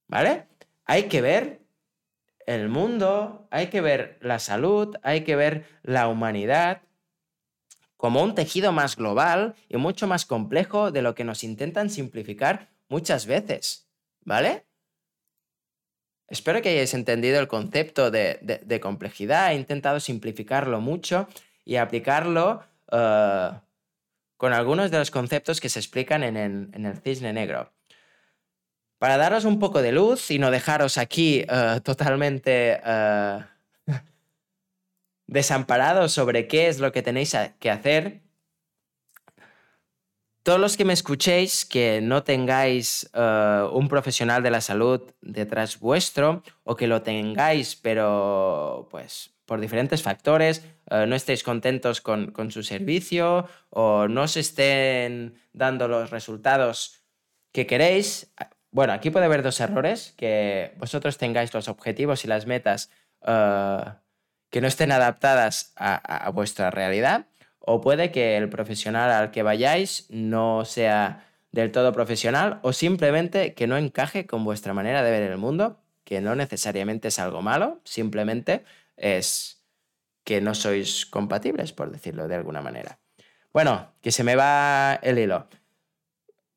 ¿Vale? 0.09 0.47
Hay 0.83 1.03
que 1.03 1.21
ver 1.21 1.60
el 2.47 2.69
mundo, 2.69 3.47
hay 3.51 3.67
que 3.67 3.81
ver 3.81 4.17
la 4.21 4.39
salud, 4.39 4.95
hay 5.03 5.23
que 5.23 5.35
ver 5.35 5.65
la 5.83 6.07
humanidad 6.07 6.81
como 7.97 8.23
un 8.23 8.33
tejido 8.33 8.71
más 8.71 8.95
global 8.95 9.53
y 9.69 9.77
mucho 9.77 10.07
más 10.07 10.25
complejo 10.25 10.91
de 10.91 11.03
lo 11.03 11.13
que 11.13 11.23
nos 11.23 11.43
intentan 11.43 11.89
simplificar 11.89 12.69
muchas 12.89 13.27
veces, 13.27 13.87
¿vale? 14.21 14.65
Espero 16.27 16.61
que 16.61 16.69
hayáis 16.69 16.93
entendido 16.93 17.39
el 17.39 17.47
concepto 17.47 18.09
de, 18.09 18.79
complejidad. 18.81 19.51
He 19.51 19.55
intentado 19.55 19.99
simplificarlo 19.99 20.79
mucho 20.79 21.27
y 21.65 21.75
aplicarlo 21.75 22.63
eh, 22.91 23.51
con 24.37 24.53
algunos 24.53 24.89
de 24.89 24.97
los 24.97 25.11
conceptos 25.11 25.59
que 25.59 25.69
se 25.69 25.79
explican 25.79 26.23
en 26.23 26.37
el, 26.37 26.97
cisne 27.03 27.33
negro. 27.33 27.71
Para 29.01 29.17
daros 29.17 29.45
un 29.45 29.57
poco 29.57 29.81
de 29.81 29.91
luz 29.91 30.29
y 30.29 30.37
no 30.37 30.51
dejaros 30.51 30.99
aquí 30.99 31.43
eh, 31.49 31.79
totalmente 31.83 32.79
eh, 32.85 33.39
desamparados 35.25 36.11
sobre 36.11 36.47
qué 36.47 36.67
es 36.67 36.77
lo 36.77 36.91
que 36.91 37.01
tenéis 37.01 37.35
que 37.59 37.71
hacer, 37.71 38.21
todos 40.43 40.59
los 40.59 40.77
que 40.77 40.85
me 40.85 40.93
escuchéis, 40.93 41.65
que 41.65 41.99
no 41.99 42.21
tengáis 42.21 43.09
eh, 43.15 43.67
un 43.73 43.87
profesional 43.87 44.43
de 44.43 44.51
la 44.51 44.61
salud 44.61 45.01
detrás 45.21 45.79
vuestro 45.79 46.43
o 46.63 46.75
que 46.75 46.85
lo 46.85 47.01
tengáis, 47.01 47.75
pero 47.75 48.87
pues 48.91 49.31
por 49.47 49.59
diferentes 49.59 50.03
factores 50.03 50.63
no 50.91 51.15
estéis 51.15 51.41
contentos 51.41 52.01
con, 52.01 52.51
su 52.51 52.61
servicio 52.61 53.47
o 53.71 54.07
no 54.07 54.27
se 54.27 54.41
estén 54.41 55.33
dando 55.53 55.87
los 55.87 56.11
resultados 56.11 57.01
que 57.51 57.65
queréis. 57.65 58.31
Bueno, 58.71 58.93
aquí 58.93 59.09
puede 59.09 59.25
haber 59.25 59.43
dos 59.43 59.59
errores, 59.59 60.13
que 60.17 60.73
vosotros 60.77 61.17
tengáis 61.17 61.53
los 61.53 61.67
objetivos 61.67 62.23
y 62.23 62.27
las 62.27 62.45
metas 62.47 62.89
eh, 63.25 63.83
que 64.49 64.61
no 64.61 64.67
estén 64.67 64.91
adaptadas 64.91 65.73
a 65.75 66.29
vuestra 66.31 66.71
realidad 66.71 67.25
o 67.61 67.79
puede 67.79 68.11
que 68.11 68.37
el 68.37 68.49
profesional 68.49 69.11
al 69.11 69.31
que 69.31 69.43
vayáis 69.43 70.07
no 70.09 70.65
sea 70.65 71.27
del 71.51 71.71
todo 71.71 71.93
profesional 71.93 72.59
o 72.63 72.73
simplemente 72.73 73.53
que 73.53 73.67
no 73.67 73.77
encaje 73.77 74.25
con 74.25 74.43
vuestra 74.43 74.73
manera 74.73 75.03
de 75.03 75.11
ver 75.11 75.23
el 75.23 75.37
mundo, 75.37 75.79
que 76.03 76.21
no 76.21 76.35
necesariamente 76.35 77.09
es 77.09 77.19
algo 77.19 77.41
malo, 77.41 77.79
simplemente 77.83 78.63
es 78.97 79.63
que 80.23 80.41
no 80.41 80.55
sois 80.55 81.05
compatibles, 81.05 81.71
por 81.71 81.91
decirlo 81.91 82.27
de 82.27 82.35
alguna 82.35 82.61
manera. 82.61 82.99
Bueno, 83.53 83.91
que 84.01 84.11
se 84.11 84.23
me 84.23 84.35
va 84.35 84.99
el 85.01 85.19
hilo. 85.19 85.47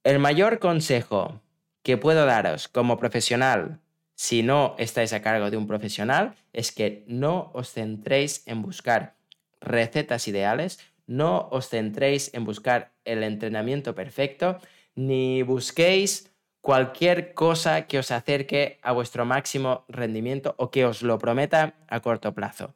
El 0.04 0.18
mayor 0.18 0.58
consejo 0.58 1.40
que 1.84 1.98
puedo 1.98 2.26
daros 2.26 2.66
como 2.66 2.98
profesional, 2.98 3.78
si 4.16 4.42
no 4.42 4.74
estáis 4.78 5.12
a 5.12 5.22
cargo 5.22 5.50
de 5.50 5.56
un 5.56 5.66
profesional, 5.66 6.34
es 6.52 6.72
que 6.72 7.04
no 7.06 7.50
os 7.52 7.72
centréis 7.72 8.42
en 8.46 8.62
buscar 8.62 9.16
recetas 9.60 10.26
ideales, 10.26 10.80
no 11.06 11.48
os 11.52 11.68
centréis 11.68 12.32
en 12.32 12.44
buscar 12.44 12.92
el 13.04 13.22
entrenamiento 13.22 13.94
perfecto, 13.94 14.58
ni 14.94 15.42
busquéis 15.42 16.32
cualquier 16.62 17.34
cosa 17.34 17.86
que 17.86 17.98
os 17.98 18.10
acerque 18.10 18.78
a 18.82 18.92
vuestro 18.92 19.26
máximo 19.26 19.84
rendimiento 19.86 20.54
o 20.56 20.70
que 20.70 20.86
os 20.86 21.02
lo 21.02 21.18
prometa 21.18 21.74
a 21.88 22.00
corto 22.00 22.32
plazo. 22.32 22.74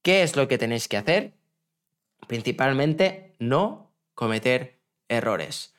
¿Qué 0.00 0.22
es 0.22 0.36
lo 0.36 0.48
que 0.48 0.56
tenéis 0.56 0.88
que 0.88 0.96
hacer? 0.96 1.34
Principalmente 2.26 3.36
no 3.38 3.92
cometer 4.14 4.80
errores. 5.08 5.74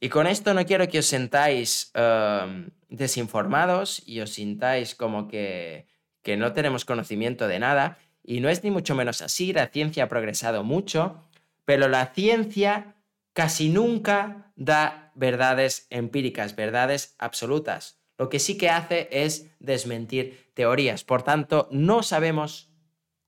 Y 0.00 0.08
con 0.08 0.26
esto 0.26 0.54
no 0.54 0.64
quiero 0.64 0.88
que 0.88 1.00
os 1.00 1.06
sentáis 1.06 1.90
em, 1.94 2.70
desinformados 2.88 4.02
y 4.06 4.20
os 4.20 4.30
sintáis 4.34 4.94
como 4.94 5.26
que, 5.26 5.86
que 6.22 6.36
no 6.36 6.52
tenemos 6.52 6.84
conocimiento 6.84 7.48
de 7.48 7.58
nada. 7.58 7.98
Y 8.22 8.40
no 8.40 8.48
es 8.48 8.62
ni 8.62 8.70
mucho 8.70 8.94
menos 8.94 9.22
así, 9.22 9.52
la 9.52 9.68
ciencia 9.68 10.04
ha 10.04 10.08
progresado 10.08 10.62
mucho, 10.62 11.24
pero 11.64 11.88
la 11.88 12.06
ciencia 12.06 12.96
casi 13.32 13.68
nunca 13.68 14.52
da 14.56 15.12
verdades 15.14 15.86
empíricas, 15.90 16.54
verdades 16.54 17.14
absolutas. 17.18 18.00
Lo 18.18 18.28
que 18.28 18.40
sí 18.40 18.58
que 18.58 18.68
hace 18.68 19.08
es 19.10 19.50
desmentir 19.60 20.50
teorías. 20.54 21.04
Por 21.04 21.22
tanto, 21.22 21.68
no 21.70 22.02
sabemos 22.02 22.72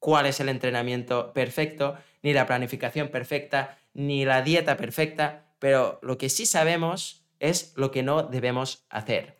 cuál 0.00 0.26
es 0.26 0.40
el 0.40 0.48
entrenamiento 0.48 1.32
perfecto, 1.32 1.96
ni 2.22 2.32
la 2.32 2.46
planificación 2.46 3.08
perfecta, 3.08 3.78
ni 3.94 4.24
la 4.24 4.42
dieta 4.42 4.76
perfecta, 4.76 5.49
pero 5.60 6.00
lo 6.02 6.18
que 6.18 6.28
sí 6.28 6.46
sabemos 6.46 7.24
es 7.38 7.72
lo 7.76 7.92
que 7.92 8.02
no 8.02 8.24
debemos 8.24 8.84
hacer. 8.90 9.38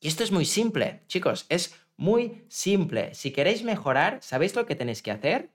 Y 0.00 0.08
esto 0.08 0.24
es 0.24 0.32
muy 0.32 0.44
simple, 0.44 1.04
chicos, 1.06 1.46
es 1.48 1.76
muy 1.96 2.44
simple. 2.48 3.14
Si 3.14 3.30
queréis 3.30 3.62
mejorar, 3.62 4.18
¿sabéis 4.20 4.56
lo 4.56 4.66
que 4.66 4.74
tenéis 4.74 5.00
que 5.00 5.12
hacer? 5.12 5.50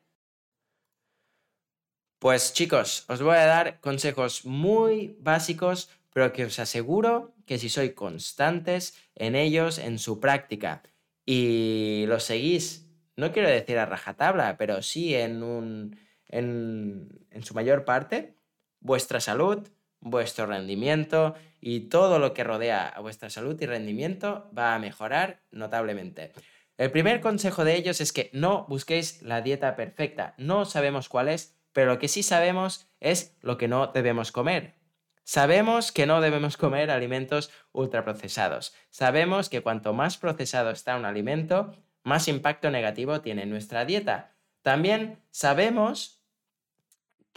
Pues 2.19 2.53
chicos, 2.53 3.03
os 3.09 3.21
voy 3.21 3.35
a 3.35 3.45
dar 3.45 3.81
consejos 3.81 4.45
muy 4.45 5.17
básicos, 5.19 5.89
pero 6.13 6.31
que 6.31 6.45
os 6.45 6.57
aseguro 6.59 7.35
que 7.45 7.59
si 7.59 7.69
sois 7.69 7.93
constantes 7.93 8.95
en 9.15 9.35
ellos, 9.35 9.77
en 9.77 9.99
su 9.99 10.19
práctica, 10.19 10.81
y 11.25 12.05
los 12.07 12.23
seguís, 12.23 12.87
no 13.17 13.33
quiero 13.33 13.49
decir 13.49 13.77
a 13.77 13.85
rajatabla, 13.85 14.57
pero 14.57 14.81
sí 14.81 15.13
en, 15.13 15.43
un, 15.43 15.99
en, 16.29 17.27
en 17.29 17.43
su 17.43 17.53
mayor 17.53 17.83
parte, 17.83 18.36
vuestra 18.79 19.19
salud, 19.19 19.67
vuestro 19.99 20.45
rendimiento 20.45 21.35
y 21.59 21.81
todo 21.81 22.19
lo 22.19 22.33
que 22.33 22.43
rodea 22.43 22.87
a 22.87 22.99
vuestra 22.99 23.29
salud 23.29 23.59
y 23.61 23.65
rendimiento 23.65 24.49
va 24.57 24.75
a 24.75 24.79
mejorar 24.79 25.41
notablemente. 25.51 26.31
El 26.77 26.91
primer 26.91 27.21
consejo 27.21 27.63
de 27.63 27.75
ellos 27.75 28.01
es 28.01 28.13
que 28.13 28.29
no 28.33 28.65
busquéis 28.69 29.21
la 29.23 29.41
dieta 29.41 29.75
perfecta. 29.75 30.35
No 30.37 30.65
sabemos 30.65 31.09
cuál 31.09 31.27
es, 31.27 31.57
pero 31.73 31.93
lo 31.93 31.99
que 31.99 32.07
sí 32.07 32.21
sabemos 32.21 32.87
es 32.99 33.35
lo 33.41 33.57
que 33.57 33.67
no 33.67 33.87
debemos 33.87 34.31
comer. 34.31 34.75
Sabemos 35.23 35.91
que 35.91 36.05
no 36.05 36.21
debemos 36.21 36.55
comer 36.55 36.89
alimentos 36.89 37.51
ultraprocesados. 37.73 38.73
Sabemos 38.91 39.49
que 39.49 39.61
cuanto 39.61 39.93
más 39.93 40.17
procesado 40.17 40.69
está 40.69 40.95
un 40.95 41.05
alimento, 41.05 41.75
más 42.03 42.27
impacto 42.27 42.71
negativo 42.71 43.19
tiene 43.21 43.43
en 43.43 43.49
nuestra 43.49 43.83
dieta. 43.83 44.35
También 44.61 45.19
sabemos 45.31 46.16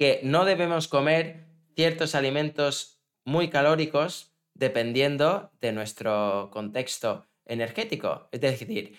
que 0.00 0.22
no 0.24 0.46
debemos 0.46 0.88
comer 0.88 1.44
ciertos 1.76 2.14
alimentos 2.14 3.02
muy 3.26 3.50
calóricos 3.50 4.34
dependiendo 4.54 5.52
de 5.60 5.72
nuestro 5.72 6.48
contexto 6.54 7.26
energético. 7.44 8.26
Es 8.32 8.40
decir, 8.40 8.98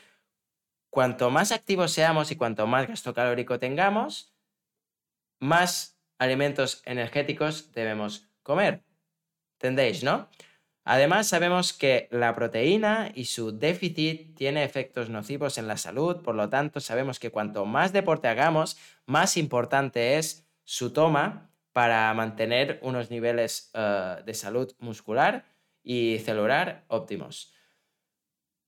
cuanto 0.91 1.31
más 1.31 1.51
activos 1.51 1.91
seamos 1.91 2.29
y 2.29 2.35
cuanto 2.35 2.67
más 2.67 2.87
gasto 2.87 3.15
calórico 3.15 3.57
tengamos, 3.57 4.35
más 5.39 5.99
alimentos 6.19 6.83
energéticos 6.85 7.71
debemos 7.71 8.29
comer. 8.43 8.83
¿Entendéis, 9.55 10.03
no? 10.03 10.29
Además, 10.83 11.27
sabemos 11.27 11.73
que 11.73 12.09
la 12.11 12.35
proteína 12.35 13.11
y 13.15 13.25
su 13.25 13.57
déficit 13.57 14.35
tiene 14.35 14.63
efectos 14.63 15.09
nocivos 15.09 15.57
en 15.57 15.67
la 15.67 15.77
salud, 15.77 16.21
por 16.21 16.35
lo 16.35 16.47
tanto, 16.49 16.79
sabemos 16.79 17.17
que 17.19 17.31
cuanto 17.31 17.65
más 17.65 17.91
deporte 17.91 18.27
hagamos, 18.27 18.77
más 19.07 19.35
importante 19.35 20.19
es 20.19 20.40
su 20.63 20.93
toma 20.93 21.51
para 21.71 22.13
mantener 22.13 22.79
unos 22.81 23.09
niveles 23.09 23.71
eh, 23.73 24.17
de 24.25 24.33
salud 24.33 24.73
muscular 24.79 25.45
y 25.83 26.19
celular 26.19 26.83
óptimos. 26.87 27.53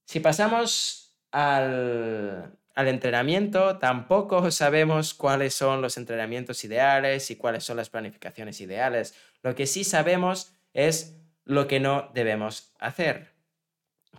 Si 0.06 0.20
pasamos 0.20 1.18
al, 1.32 2.58
al 2.76 2.88
entrenamiento 2.88 3.78
tampoco 3.78 4.52
sabemos 4.52 5.14
cuáles 5.14 5.54
son 5.54 5.82
los 5.82 5.98
entrenamientos 5.98 6.64
ideales 6.64 7.30
y 7.32 7.36
cuáles 7.36 7.64
son 7.64 7.78
las 7.78 7.90
planificaciones 7.90 8.62
ideales. 8.62 9.16
Lo 9.42 9.56
que 9.56 9.68
sí 9.68 9.84
sabemos 9.84 10.54
es 10.74 11.20
lo 11.46 11.68
que 11.68 11.80
no 11.80 12.10
debemos 12.14 12.74
hacer. 12.80 13.34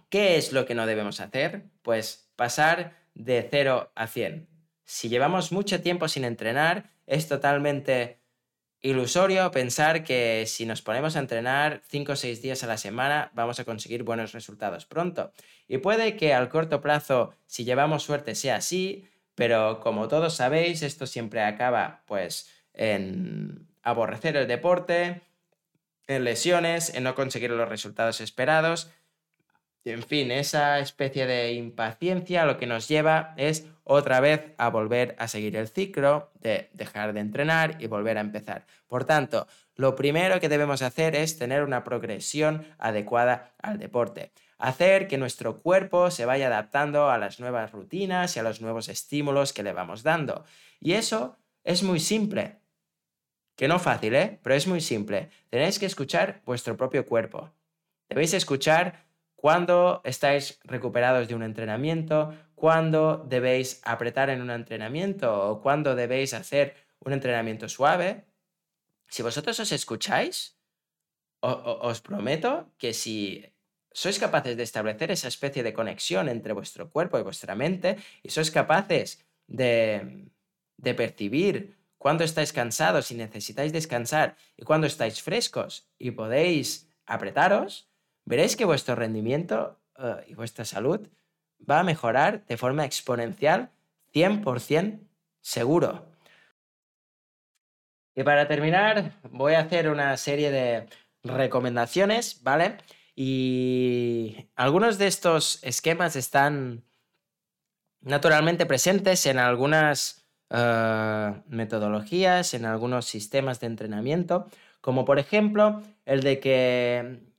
¿Qué 0.08 0.36
es 0.36 0.52
lo 0.52 0.66
que 0.66 0.74
no 0.74 0.86
debemos 0.86 1.20
hacer? 1.20 1.64
Pues 1.82 2.30
pasar 2.36 2.96
de 3.14 3.46
0 3.50 3.90
a 3.94 4.06
100. 4.06 4.53
Si 4.84 5.08
llevamos 5.08 5.52
mucho 5.52 5.80
tiempo 5.80 6.08
sin 6.08 6.24
entrenar, 6.24 6.90
es 7.06 7.28
totalmente 7.28 8.20
ilusorio 8.80 9.50
pensar 9.50 10.04
que 10.04 10.44
si 10.46 10.66
nos 10.66 10.82
ponemos 10.82 11.16
a 11.16 11.20
entrenar 11.20 11.82
5 11.88 12.12
o 12.12 12.16
6 12.16 12.42
días 12.42 12.62
a 12.64 12.66
la 12.66 12.76
semana 12.76 13.30
vamos 13.34 13.58
a 13.58 13.64
conseguir 13.64 14.02
buenos 14.02 14.32
resultados 14.32 14.84
pronto. 14.84 15.32
Y 15.66 15.78
puede 15.78 16.16
que 16.16 16.34
al 16.34 16.50
corto 16.50 16.82
plazo, 16.82 17.34
si 17.46 17.64
llevamos 17.64 18.02
suerte, 18.02 18.34
sea 18.34 18.56
así, 18.56 19.08
pero 19.34 19.80
como 19.80 20.06
todos 20.08 20.36
sabéis, 20.36 20.82
esto 20.82 21.06
siempre 21.06 21.42
acaba 21.42 22.02
pues 22.06 22.50
en 22.74 23.68
aborrecer 23.82 24.36
el 24.36 24.46
deporte, 24.46 25.22
en 26.06 26.24
lesiones, 26.24 26.94
en 26.94 27.04
no 27.04 27.14
conseguir 27.14 27.50
los 27.50 27.68
resultados 27.68 28.20
esperados 28.20 28.90
en 29.84 30.02
fin, 30.02 30.30
esa 30.30 30.78
especie 30.78 31.26
de 31.26 31.52
impaciencia 31.52 32.46
lo 32.46 32.56
que 32.56 32.66
nos 32.66 32.88
lleva 32.88 33.34
es 33.36 33.66
otra 33.84 34.20
vez 34.20 34.52
a 34.56 34.70
volver 34.70 35.14
a 35.18 35.28
seguir 35.28 35.56
el 35.56 35.68
ciclo 35.68 36.30
de 36.40 36.70
dejar 36.72 37.12
de 37.12 37.20
entrenar 37.20 37.76
y 37.80 37.86
volver 37.86 38.16
a 38.16 38.22
empezar. 38.22 38.66
Por 38.86 39.04
tanto, 39.04 39.46
lo 39.76 39.94
primero 39.94 40.40
que 40.40 40.48
debemos 40.48 40.82
hacer 40.82 41.14
es 41.14 41.38
tener 41.38 41.62
una 41.62 41.84
progresión 41.84 42.66
adecuada 42.78 43.52
al 43.60 43.78
deporte. 43.78 44.32
Hacer 44.56 45.08
que 45.08 45.18
nuestro 45.18 45.60
cuerpo 45.60 46.10
se 46.10 46.24
vaya 46.24 46.46
adaptando 46.46 47.10
a 47.10 47.18
las 47.18 47.40
nuevas 47.40 47.72
rutinas 47.72 48.36
y 48.36 48.40
a 48.40 48.42
los 48.42 48.60
nuevos 48.60 48.88
estímulos 48.88 49.52
que 49.52 49.62
le 49.62 49.72
vamos 49.72 50.02
dando. 50.02 50.44
Y 50.80 50.92
eso 50.92 51.36
es 51.64 51.82
muy 51.82 52.00
simple. 52.00 52.60
Que 53.56 53.68
no 53.68 53.78
fácil, 53.78 54.14
¿eh? 54.14 54.38
Pero 54.42 54.54
es 54.54 54.66
muy 54.66 54.80
simple. 54.80 55.28
Tenéis 55.50 55.78
que 55.78 55.86
escuchar 55.86 56.40
vuestro 56.44 56.76
propio 56.76 57.04
cuerpo. 57.04 57.50
Debéis 58.08 58.32
escuchar 58.32 59.04
cuándo 59.44 60.00
estáis 60.04 60.58
recuperados 60.64 61.28
de 61.28 61.34
un 61.34 61.42
entrenamiento, 61.42 62.34
cuándo 62.54 63.26
debéis 63.28 63.82
apretar 63.84 64.30
en 64.30 64.40
un 64.40 64.50
entrenamiento 64.50 65.50
o 65.50 65.60
cuándo 65.60 65.94
debéis 65.94 66.32
hacer 66.32 66.74
un 67.00 67.12
entrenamiento 67.12 67.68
suave. 67.68 68.24
Si 69.06 69.22
vosotros 69.22 69.60
os 69.60 69.70
escucháis, 69.70 70.56
os 71.42 72.00
prometo 72.00 72.72
que 72.78 72.94
si 72.94 73.44
sois 73.92 74.18
capaces 74.18 74.56
de 74.56 74.62
establecer 74.62 75.10
esa 75.10 75.28
especie 75.28 75.62
de 75.62 75.74
conexión 75.74 76.30
entre 76.30 76.54
vuestro 76.54 76.88
cuerpo 76.88 77.18
y 77.18 77.22
vuestra 77.22 77.54
mente 77.54 77.98
y 78.22 78.30
sois 78.30 78.50
capaces 78.50 79.28
de, 79.46 80.24
de 80.78 80.94
percibir 80.94 81.76
cuándo 81.98 82.24
estáis 82.24 82.54
cansados 82.54 83.10
y 83.10 83.14
necesitáis 83.14 83.74
descansar 83.74 84.38
y 84.56 84.64
cuándo 84.64 84.86
estáis 84.86 85.20
frescos 85.20 85.86
y 85.98 86.12
podéis 86.12 86.88
apretaros, 87.04 87.92
veréis 88.24 88.56
que 88.56 88.64
vuestro 88.64 88.94
rendimiento 88.94 89.78
eh, 89.98 90.24
y 90.28 90.34
vuestra 90.34 90.64
salud 90.64 91.08
va 91.68 91.80
a 91.80 91.84
mejorar 91.84 92.44
de 92.46 92.56
forma 92.56 92.84
exponencial 92.84 93.70
100% 94.14 95.00
seguro. 95.40 96.06
Y 98.14 98.22
para 98.22 98.46
terminar, 98.46 99.12
voy 99.30 99.54
a 99.54 99.60
hacer 99.60 99.88
una 99.88 100.16
serie 100.16 100.50
de 100.50 100.86
recomendaciones, 101.24 102.42
¿vale? 102.42 102.78
Y 103.16 104.48
algunos 104.54 104.98
de 104.98 105.08
estos 105.08 105.62
esquemas 105.64 106.14
están 106.16 106.84
naturalmente 108.00 108.66
presentes 108.66 109.26
en 109.26 109.38
algunas 109.38 110.24
eh, 110.50 111.34
metodologías, 111.48 112.54
en 112.54 112.66
algunos 112.66 113.06
sistemas 113.06 113.60
de 113.60 113.66
entrenamiento, 113.66 114.48
como 114.80 115.04
por 115.04 115.18
ejemplo 115.18 115.82
el 116.04 116.22
de 116.22 116.38
que 116.38 117.33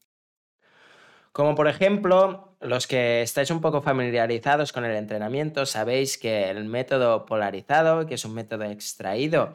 como 1.36 1.54
por 1.54 1.68
ejemplo 1.68 2.56
los 2.62 2.88
que 2.88 3.22
estáis 3.22 3.52
un 3.52 3.60
poco 3.60 3.82
familiarizados 3.82 4.72
con 4.72 4.86
el 4.86 4.96
entrenamiento 4.96 5.66
sabéis 5.66 6.18
que 6.18 6.50
el 6.50 6.64
método 6.64 7.26
polarizado, 7.26 8.08
que 8.08 8.14
es 8.14 8.24
un 8.24 8.36
método 8.36 8.64
extraído 8.64 9.54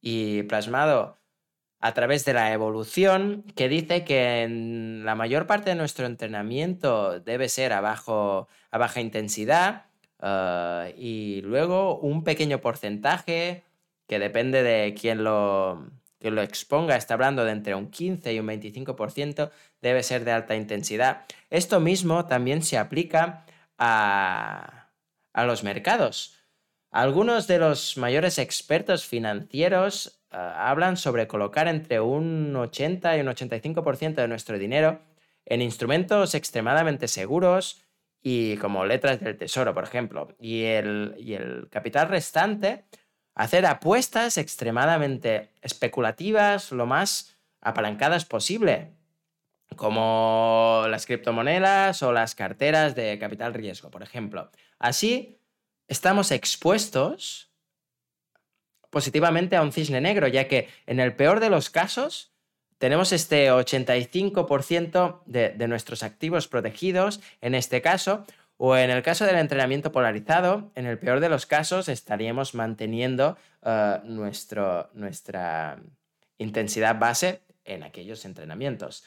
y 0.00 0.42
plasmado 0.42 1.18
a 1.78 1.94
través 1.94 2.24
de 2.24 2.32
la 2.32 2.52
evolución, 2.52 3.44
que 3.54 3.68
dice 3.68 4.02
que 4.02 4.42
en 4.42 5.04
la 5.04 5.14
mayor 5.14 5.46
parte 5.46 5.70
de 5.70 5.76
nuestro 5.76 6.04
entrenamiento 6.06 7.20
debe 7.20 7.48
ser 7.48 7.72
a, 7.74 7.78
a 7.78 8.78
baja 8.78 9.00
intensidad 9.00 9.86
eh, 10.20 10.94
y 10.98 11.42
luego 11.42 11.96
un 12.00 12.24
pequeño 12.24 12.60
porcentaje 12.60 13.62
que 14.08 14.18
depende 14.18 14.64
de 14.64 14.96
quién 15.00 15.22
lo, 15.22 15.90
que 16.20 16.30
lo 16.30 16.42
exponga, 16.42 16.96
está 16.96 17.14
hablando 17.14 17.44
de 17.44 17.52
entre 17.52 17.74
un 17.74 17.90
15 17.90 18.32
y 18.32 18.38
un 18.38 18.46
25%, 18.46 19.50
debe 19.80 20.02
ser 20.02 20.24
de 20.24 20.32
alta 20.32 20.54
intensidad. 20.54 21.24
Esto 21.48 21.80
mismo 21.80 22.26
también 22.26 22.62
se 22.62 22.78
aplica 22.78 23.46
a, 23.78 24.90
a 25.32 25.44
los 25.44 25.64
mercados. 25.64 26.36
Algunos 26.90 27.46
de 27.46 27.58
los 27.58 27.96
mayores 27.96 28.38
expertos 28.38 29.06
financieros 29.06 30.20
uh, 30.32 30.36
hablan 30.36 30.96
sobre 30.96 31.28
colocar 31.28 31.68
entre 31.68 32.00
un 32.00 32.54
80 32.54 33.16
y 33.16 33.20
un 33.20 33.28
85% 33.28 34.14
de 34.16 34.28
nuestro 34.28 34.58
dinero 34.58 35.00
en 35.46 35.62
instrumentos 35.62 36.34
extremadamente 36.34 37.08
seguros 37.08 37.82
y 38.22 38.56
como 38.56 38.84
letras 38.84 39.20
del 39.20 39.38
tesoro, 39.38 39.72
por 39.72 39.84
ejemplo. 39.84 40.34
Y 40.38 40.64
el, 40.64 41.14
y 41.18 41.34
el 41.34 41.68
capital 41.70 42.08
restante 42.08 42.84
hacer 43.40 43.64
apuestas 43.64 44.36
extremadamente 44.36 45.48
especulativas, 45.62 46.72
lo 46.72 46.84
más 46.84 47.38
apalancadas 47.62 48.26
posible, 48.26 48.92
como 49.76 50.84
las 50.90 51.06
criptomonedas 51.06 52.02
o 52.02 52.12
las 52.12 52.34
carteras 52.34 52.94
de 52.94 53.18
capital 53.18 53.54
riesgo, 53.54 53.90
por 53.90 54.02
ejemplo. 54.02 54.50
Así, 54.78 55.38
estamos 55.88 56.32
expuestos 56.32 57.50
positivamente 58.90 59.56
a 59.56 59.62
un 59.62 59.72
cisne 59.72 60.02
negro, 60.02 60.28
ya 60.28 60.46
que 60.46 60.68
en 60.86 61.00
el 61.00 61.16
peor 61.16 61.40
de 61.40 61.48
los 61.48 61.70
casos 61.70 62.34
tenemos 62.76 63.10
este 63.10 63.50
85% 63.50 65.22
de, 65.24 65.48
de 65.48 65.68
nuestros 65.68 66.02
activos 66.02 66.46
protegidos, 66.46 67.22
en 67.40 67.54
este 67.54 67.80
caso, 67.80 68.26
o 68.62 68.76
en 68.76 68.90
el 68.90 69.02
caso 69.02 69.24
del 69.24 69.36
entrenamiento 69.36 69.90
polarizado, 69.90 70.70
en 70.74 70.84
el 70.84 70.98
peor 70.98 71.20
de 71.20 71.30
los 71.30 71.46
casos 71.46 71.88
estaríamos 71.88 72.54
manteniendo 72.54 73.38
eh, 73.62 74.00
nuestra 74.04 75.80
intensidad 76.36 76.98
base 76.98 77.40
en 77.64 77.84
aquellos 77.84 78.26
entrenamientos. 78.26 79.02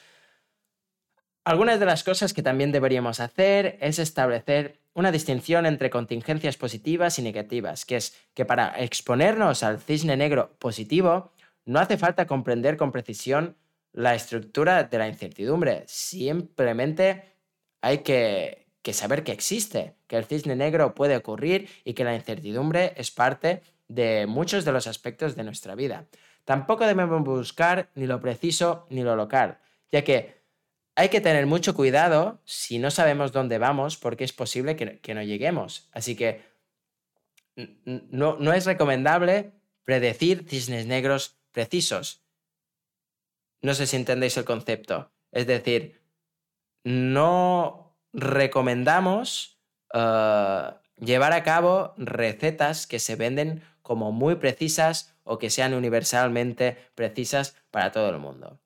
Algunas 1.44 1.78
de 1.78 1.86
las 1.86 2.02
cosas 2.02 2.34
que 2.34 2.42
también 2.42 2.72
deberíamos 2.72 3.20
hacer 3.20 3.78
es 3.80 4.00
establecer 4.00 4.80
una 4.92 5.12
distinción 5.12 5.66
entre 5.66 5.88
contingencias 5.88 6.56
positivas 6.56 7.20
y 7.20 7.22
negativas, 7.22 7.84
que 7.84 7.94
es 7.94 8.18
que 8.34 8.44
para 8.44 8.82
exponernos 8.82 9.62
al 9.62 9.78
cisne 9.78 10.16
negro 10.16 10.56
positivo 10.58 11.30
no 11.64 11.78
hace 11.78 11.96
falta 11.96 12.26
comprender 12.26 12.76
con 12.76 12.90
precisión 12.90 13.56
la 13.92 14.16
estructura 14.16 14.82
de 14.82 14.98
la 14.98 15.06
incertidumbre, 15.06 15.84
simplemente 15.86 17.36
hay 17.82 17.98
que, 17.98 18.63
que 18.84 18.92
saber 18.92 19.24
que 19.24 19.32
existe, 19.32 19.96
que 20.06 20.16
el 20.16 20.26
cisne 20.26 20.54
negro 20.56 20.94
puede 20.94 21.16
ocurrir 21.16 21.70
y 21.84 21.94
que 21.94 22.04
la 22.04 22.14
incertidumbre 22.14 22.92
es 22.98 23.10
parte 23.10 23.62
de 23.88 24.26
muchos 24.26 24.66
de 24.66 24.72
los 24.72 24.86
aspectos 24.86 25.34
de 25.36 25.42
nuestra 25.42 25.74
vida. 25.74 26.06
Tampoco 26.44 26.86
debemos 26.86 27.24
buscar 27.24 27.90
ni 27.94 28.06
lo 28.06 28.20
preciso 28.20 28.86
ni 28.90 29.02
lo 29.02 29.16
local, 29.16 29.58
ya 29.90 30.04
que 30.04 30.44
hay 30.96 31.08
que 31.08 31.22
tener 31.22 31.46
mucho 31.46 31.74
cuidado 31.74 32.42
si 32.44 32.78
no 32.78 32.90
sabemos 32.90 33.32
dónde 33.32 33.56
vamos 33.56 33.96
porque 33.96 34.22
es 34.22 34.34
posible 34.34 34.76
que, 34.76 35.14
no 35.14 35.22
lleguemos. 35.22 35.88
Así 35.92 36.14
que 36.14 36.42
no, 37.56 38.36
no 38.38 38.52
es 38.52 38.66
recomendable 38.66 39.52
predecir 39.84 40.44
cisnes 40.46 40.84
negros 40.84 41.38
precisos. 41.52 42.22
No 43.62 43.72
sé 43.72 43.86
si 43.86 43.96
entendéis 43.96 44.36
el 44.36 44.44
concepto. 44.44 45.10
Es 45.32 45.46
decir, 45.46 46.02
no 46.84 47.83
recomendamos 48.14 49.60
eh, 49.92 50.70
llevar 50.98 51.32
a 51.32 51.42
cabo 51.42 51.92
recetas 51.98 52.86
que 52.86 53.00
se 53.00 53.16
venden 53.16 53.62
como 53.82 54.12
muy 54.12 54.36
precisas 54.36 55.14
o 55.24 55.38
que 55.38 55.50
sean 55.50 55.74
universalmente 55.74 56.78
precisas 56.94 57.56
para 57.70 57.92
todo 57.92 58.08
el 58.10 58.18
mundo. 58.18 58.60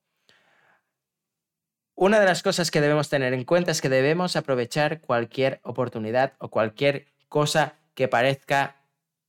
Una 1.95 2.21
de 2.21 2.27
las 2.27 2.45
cosas 2.45 2.71
que 2.71 2.81
debemos 2.81 3.09
tener 3.09 3.33
en 3.33 3.45
cuenta 3.45 3.73
es 3.73 3.81
que 3.81 3.89
debemos 3.89 4.37
aprovechar 4.37 5.01
cualquier 5.01 5.59
oportunidad 5.65 6.35
o 6.39 6.49
cualquier 6.49 7.07
cosa 7.29 7.75
que 7.95 8.07
parezca 8.07 8.77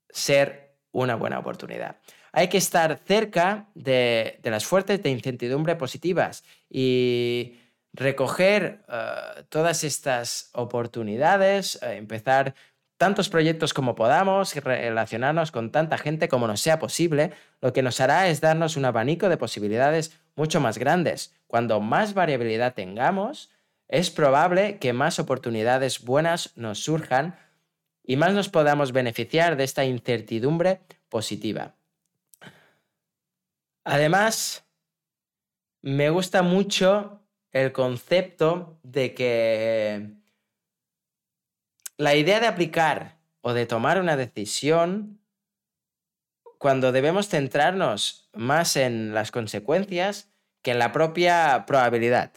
ser 0.09 0.75
una 0.91 1.15
buena 1.15 1.39
oportunidad. 1.39 1.97
Hay 2.31 2.47
que 2.47 2.57
estar 2.59 2.99
cerca 3.07 3.69
de, 3.73 4.39
de 4.43 4.51
las 4.51 4.65
fuertes 4.65 5.01
de 5.01 5.09
incertidumbre 5.09 5.75
positivas 5.77 6.43
y 6.69 7.57
recoger 7.93 8.83
eh, 8.87 9.43
todas 9.49 9.83
estas 9.83 10.49
oportunidades, 10.53 11.79
eh, 11.81 11.95
empezar 11.95 12.55
tantos 12.97 13.29
proyectos 13.29 13.73
como 13.73 13.95
podamos 13.95 14.53
relacionarnos 14.55 15.51
con 15.51 15.71
tanta 15.71 15.97
gente 15.97 16.27
como 16.27 16.47
nos 16.47 16.59
sea 16.59 16.79
posible, 16.79 17.31
lo 17.61 17.71
que 17.71 17.81
nos 17.81 18.01
hará 18.01 18.27
es 18.27 18.41
darnos 18.41 18.75
un 18.75 18.85
abanico 18.85 19.29
de 19.29 19.37
posibilidades 19.37 20.19
mucho 20.35 20.59
más 20.59 20.77
grandes. 20.77 21.33
Cuando 21.47 21.79
más 21.79 22.13
variabilidad 22.13 22.73
tengamos, 22.73 23.51
es 23.87 24.11
probable 24.11 24.79
que 24.79 24.93
más 24.93 25.17
oportunidades 25.17 26.03
buenas 26.03 26.51
nos 26.57 26.83
surjan 26.83 27.37
y 28.03 28.17
más 28.17 28.33
nos 28.33 28.49
podamos 28.49 28.91
beneficiar 28.91 29.55
de 29.55 29.63
esta 29.63 29.85
incertidumbre 29.85 30.81
positiva. 31.09 31.75
Además, 33.85 34.65
me 35.81 36.09
gusta 36.09 36.41
mucho 36.41 37.21
el 37.51 37.71
concepto 37.71 38.79
de 38.83 39.13
que 39.13 40.09
la 41.97 42.15
idea 42.15 42.39
de 42.39 42.47
aplicar 42.47 43.17
o 43.41 43.53
de 43.53 43.65
tomar 43.65 43.99
una 43.99 44.15
decisión 44.15 45.19
cuando 46.57 46.91
debemos 46.91 47.29
centrarnos 47.29 48.29
más 48.33 48.75
en 48.75 49.13
las 49.13 49.31
consecuencias 49.31 50.29
que 50.61 50.71
en 50.71 50.79
la 50.79 50.91
propia 50.91 51.65
probabilidad. 51.65 52.33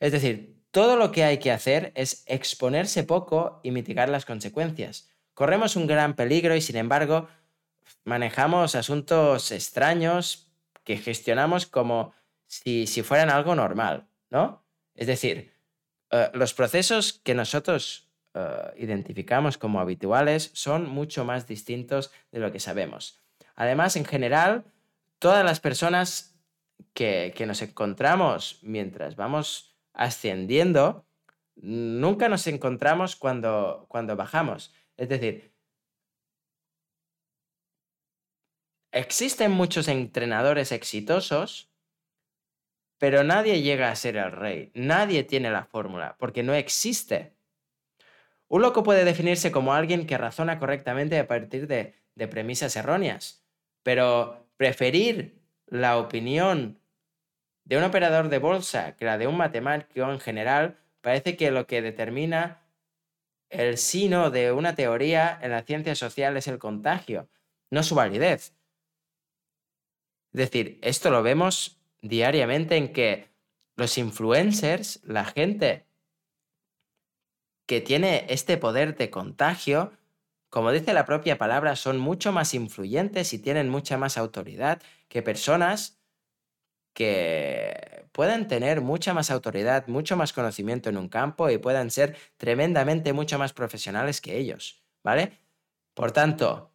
Es 0.00 0.12
decir, 0.12 0.60
todo 0.70 0.96
lo 0.96 1.12
que 1.12 1.24
hay 1.24 1.38
que 1.38 1.52
hacer 1.52 1.92
es 1.94 2.24
exponerse 2.26 3.04
poco 3.04 3.60
y 3.62 3.70
mitigar 3.70 4.08
las 4.08 4.24
consecuencias. 4.24 5.10
Corremos 5.34 5.76
un 5.76 5.86
gran 5.86 6.14
peligro 6.14 6.54
y 6.56 6.60
sin 6.60 6.76
embargo 6.76 7.28
manejamos 8.04 8.74
asuntos 8.74 9.52
extraños 9.52 10.52
que 10.84 10.96
gestionamos 10.96 11.66
como 11.66 12.12
si, 12.46 12.86
si 12.86 13.02
fueran 13.02 13.30
algo 13.30 13.54
normal. 13.54 14.09
¿No? 14.30 14.64
Es 14.94 15.06
decir, 15.06 15.52
eh, 16.10 16.30
los 16.34 16.54
procesos 16.54 17.12
que 17.12 17.34
nosotros 17.34 18.08
eh, 18.34 18.72
identificamos 18.76 19.58
como 19.58 19.80
habituales 19.80 20.50
son 20.54 20.88
mucho 20.88 21.24
más 21.24 21.46
distintos 21.46 22.12
de 22.32 22.40
lo 22.40 22.52
que 22.52 22.60
sabemos. 22.60 23.20
Además, 23.56 23.96
en 23.96 24.04
general, 24.04 24.64
todas 25.18 25.44
las 25.44 25.60
personas 25.60 26.38
que, 26.94 27.32
que 27.36 27.46
nos 27.46 27.62
encontramos 27.62 28.58
mientras 28.62 29.16
vamos 29.16 29.76
ascendiendo, 29.92 31.04
nunca 31.56 32.28
nos 32.28 32.46
encontramos 32.46 33.16
cuando, 33.16 33.86
cuando 33.88 34.16
bajamos. 34.16 34.72
Es 34.96 35.08
decir, 35.08 35.52
existen 38.92 39.50
muchos 39.50 39.88
entrenadores 39.88 40.72
exitosos 40.72 41.69
pero 43.00 43.24
nadie 43.24 43.62
llega 43.62 43.90
a 43.90 43.96
ser 43.96 44.18
el 44.18 44.30
rey, 44.30 44.70
nadie 44.74 45.24
tiene 45.24 45.50
la 45.50 45.64
fórmula, 45.64 46.16
porque 46.18 46.42
no 46.42 46.52
existe. 46.52 47.32
Un 48.46 48.60
loco 48.60 48.82
puede 48.82 49.06
definirse 49.06 49.50
como 49.50 49.72
alguien 49.72 50.06
que 50.06 50.18
razona 50.18 50.58
correctamente 50.58 51.18
a 51.18 51.26
partir 51.26 51.66
de, 51.66 51.94
premisas 52.28 52.76
erróneas, 52.76 53.42
pero 53.82 54.46
preferir 54.58 55.40
la 55.66 55.96
opinión 55.96 56.78
de 57.64 57.78
un 57.78 57.84
operador 57.84 58.28
de 58.28 58.36
bolsa 58.36 58.94
que 58.96 59.06
la 59.06 59.16
de 59.16 59.26
un 59.26 59.38
matemático 59.38 60.02
en 60.12 60.20
general 60.20 60.76
parece 61.00 61.38
que 61.38 61.50
lo 61.50 61.66
que 61.66 61.80
determina 61.80 62.60
el 63.48 63.78
sino 63.78 64.30
de 64.30 64.52
una 64.52 64.74
teoría 64.74 65.38
en 65.40 65.52
la 65.52 65.62
ciencia 65.62 65.94
social 65.94 66.36
es 66.36 66.48
el 66.48 66.58
contagio, 66.58 67.30
no 67.70 67.82
su 67.82 67.94
validez. 67.94 68.52
Es 70.34 70.38
decir, 70.38 70.78
esto 70.82 71.08
lo 71.08 71.22
vemos 71.22 71.79
diariamente 72.02 72.76
en 72.76 72.92
que 72.92 73.30
los 73.76 73.98
influencers, 73.98 75.00
la 75.04 75.24
gente 75.24 75.86
que 77.66 77.80
tiene 77.80 78.26
este 78.28 78.56
poder 78.56 78.96
de 78.96 79.10
contagio, 79.10 79.92
como 80.48 80.72
dice 80.72 80.92
la 80.92 81.06
propia 81.06 81.38
palabra, 81.38 81.76
son 81.76 81.98
mucho 81.98 82.32
más 82.32 82.54
influyentes 82.54 83.32
y 83.32 83.38
tienen 83.38 83.68
mucha 83.68 83.96
más 83.96 84.18
autoridad 84.18 84.82
que 85.08 85.22
personas 85.22 86.00
que 86.92 88.06
puedan 88.12 88.48
tener 88.48 88.80
mucha 88.80 89.14
más 89.14 89.30
autoridad, 89.30 89.86
mucho 89.86 90.16
más 90.16 90.32
conocimiento 90.32 90.90
en 90.90 90.96
un 90.96 91.08
campo 91.08 91.48
y 91.48 91.58
puedan 91.58 91.90
ser 91.90 92.16
tremendamente 92.36 93.12
mucho 93.12 93.38
más 93.38 93.52
profesionales 93.52 94.20
que 94.20 94.36
ellos, 94.36 94.82
¿vale? 95.04 95.38
Por 95.94 96.12
tanto, 96.12 96.72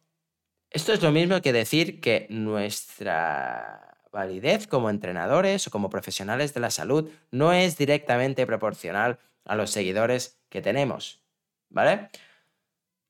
esto 0.70 0.92
es 0.92 1.02
lo 1.02 1.12
mismo 1.12 1.40
que 1.42 1.52
decir 1.52 2.00
que 2.00 2.26
nuestra 2.30 3.95
validez 4.16 4.66
como 4.66 4.88
entrenadores 4.88 5.66
o 5.66 5.70
como 5.70 5.90
profesionales 5.90 6.54
de 6.54 6.60
la 6.60 6.70
salud 6.70 7.10
no 7.30 7.52
es 7.52 7.76
directamente 7.76 8.46
proporcional 8.46 9.18
a 9.44 9.54
los 9.54 9.70
seguidores 9.70 10.40
que 10.48 10.62
tenemos, 10.62 11.22
¿vale? 11.68 12.08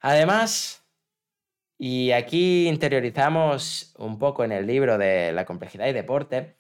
Además, 0.01 0.83
y 1.79 2.11
aquí 2.11 2.67
interiorizamos 2.69 3.95
un 3.99 4.19
poco 4.19 4.43
en 4.43 4.51
el 4.51 4.67
libro 4.67 4.99
de 4.99 5.33
la 5.33 5.45
complejidad 5.45 5.87
y 5.87 5.93
deporte, 5.93 6.57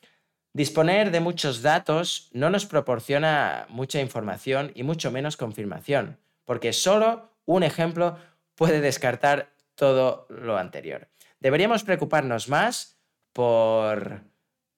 disponer 0.52 1.10
de 1.10 1.20
muchos 1.20 1.60
datos 1.60 2.30
no 2.32 2.48
nos 2.48 2.66
proporciona 2.66 3.66
mucha 3.68 4.00
información 4.00 4.70
y 4.76 4.84
mucho 4.84 5.10
menos 5.10 5.36
confirmación, 5.36 6.18
porque 6.44 6.72
solo 6.72 7.32
un 7.46 7.64
ejemplo 7.64 8.16
puede 8.54 8.80
descartar 8.80 9.52
todo 9.74 10.26
lo 10.30 10.56
anterior. 10.56 11.08
Deberíamos 11.40 11.82
preocuparnos 11.82 12.48
más 12.48 12.96
por 13.32 14.22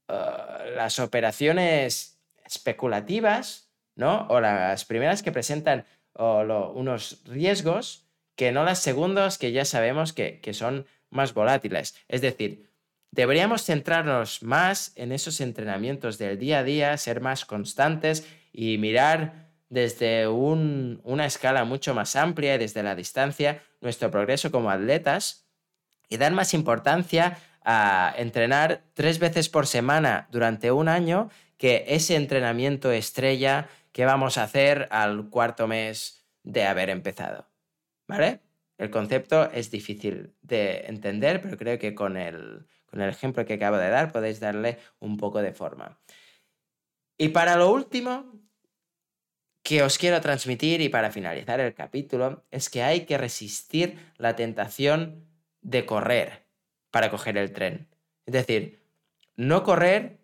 eh, 0.09 0.73
las 0.75 0.99
operaciones 0.99 2.19
especulativas, 2.45 3.71
¿no? 3.95 4.27
O 4.29 4.41
las 4.41 4.85
primeras 4.85 5.23
que 5.23 5.33
presentan 5.33 5.85
unos 6.15 7.23
riesgos 7.27 8.09
que 8.35 8.53
no 8.53 8.65
las 8.65 8.81
segundas 8.81 9.39
que 9.39 9.53
ya 9.53 9.65
sabemos 9.65 10.13
que, 10.13 10.41
son 10.53 10.87
más 11.11 11.35
volátiles. 11.35 11.97
Es 12.09 12.21
decir, 12.21 12.71
deberíamos 13.11 13.65
centrarnos 13.65 14.43
más 14.43 14.93
en 14.97 15.13
esos 15.13 15.41
entrenamientos 15.41 16.19
del 16.19 16.39
día 16.39 16.61
a 16.61 16.65
día, 16.65 16.97
ser 16.97 17.21
más 17.21 17.45
constantes 17.45 18.27
y 18.53 18.79
mirar 18.79 19.49
desde 19.69 20.29
una 20.29 21.27
escala 21.27 21.65
mucho 21.65 21.95
más 21.95 22.17
amplia 22.17 22.55
y 22.55 22.59
desde 22.59 22.83
la 22.83 22.95
distancia 22.95 23.63
nuestro 23.81 24.11
progreso 24.11 24.51
como 24.51 24.71
atletas 24.71 25.49
y 26.09 26.17
dar 26.17 26.33
más 26.33 26.55
importancia 26.55 27.39
a 27.71 28.15
entrenar 28.17 28.83
tres 28.95 29.19
veces 29.19 29.51
por 29.51 29.67
semana 29.67 30.27
durante 30.33 30.73
un 30.73 30.89
año 30.89 31.29
que 31.59 31.85
ese 31.89 32.17
entrenamiento 32.17 32.91
estrella 32.91 33.69
que 33.93 34.07
vamos 34.07 34.39
a 34.39 34.45
hacer 34.45 34.89
al 34.91 35.29
cuarto 35.29 35.67
mes 35.67 36.25
de 36.43 36.65
haber 36.65 36.89
empezado. 36.89 37.47
¿Vale? 38.09 38.41
El 38.79 38.89
concepto 38.89 39.51
es 39.51 39.71
difícil 39.71 40.35
de 40.41 40.87
entender, 40.87 41.43
pero 41.43 41.59
creo 41.59 41.79
que 41.79 41.95
con 41.95 42.17
el, 42.17 42.67
con 42.87 43.03
el 43.03 43.11
ejemplo 43.11 43.45
que 43.45 43.55
acabo 43.55 43.77
de 43.77 43.91
dar 43.91 44.13
podéis 44.13 44.41
darle 44.41 44.79
un 44.99 45.19
poco 45.19 45.43
de 45.43 45.53
forma. 45.53 46.01
Y 47.19 47.29
para 47.29 47.57
lo 47.57 47.71
último 47.71 48.33
que 49.63 49.83
os 49.83 49.99
quiero 49.99 50.23
transmitir 50.23 50.81
y 50.81 50.89
para 50.89 51.11
finalizar 51.11 51.61
el 51.61 51.75
capítulo 51.75 52.47
es 52.51 52.71
que 52.71 52.83
hay 52.83 53.05
que 53.05 53.19
resistir 53.19 53.99
la 54.17 54.37
tentación 54.37 55.29
de 55.61 55.85
correr 55.85 56.48
para 56.91 57.11
coger 57.11 57.37
el 57.37 57.53
tren. 57.53 57.89
Es 58.27 58.33
decir, 58.33 58.83
no 59.37 59.63
correr 59.63 60.19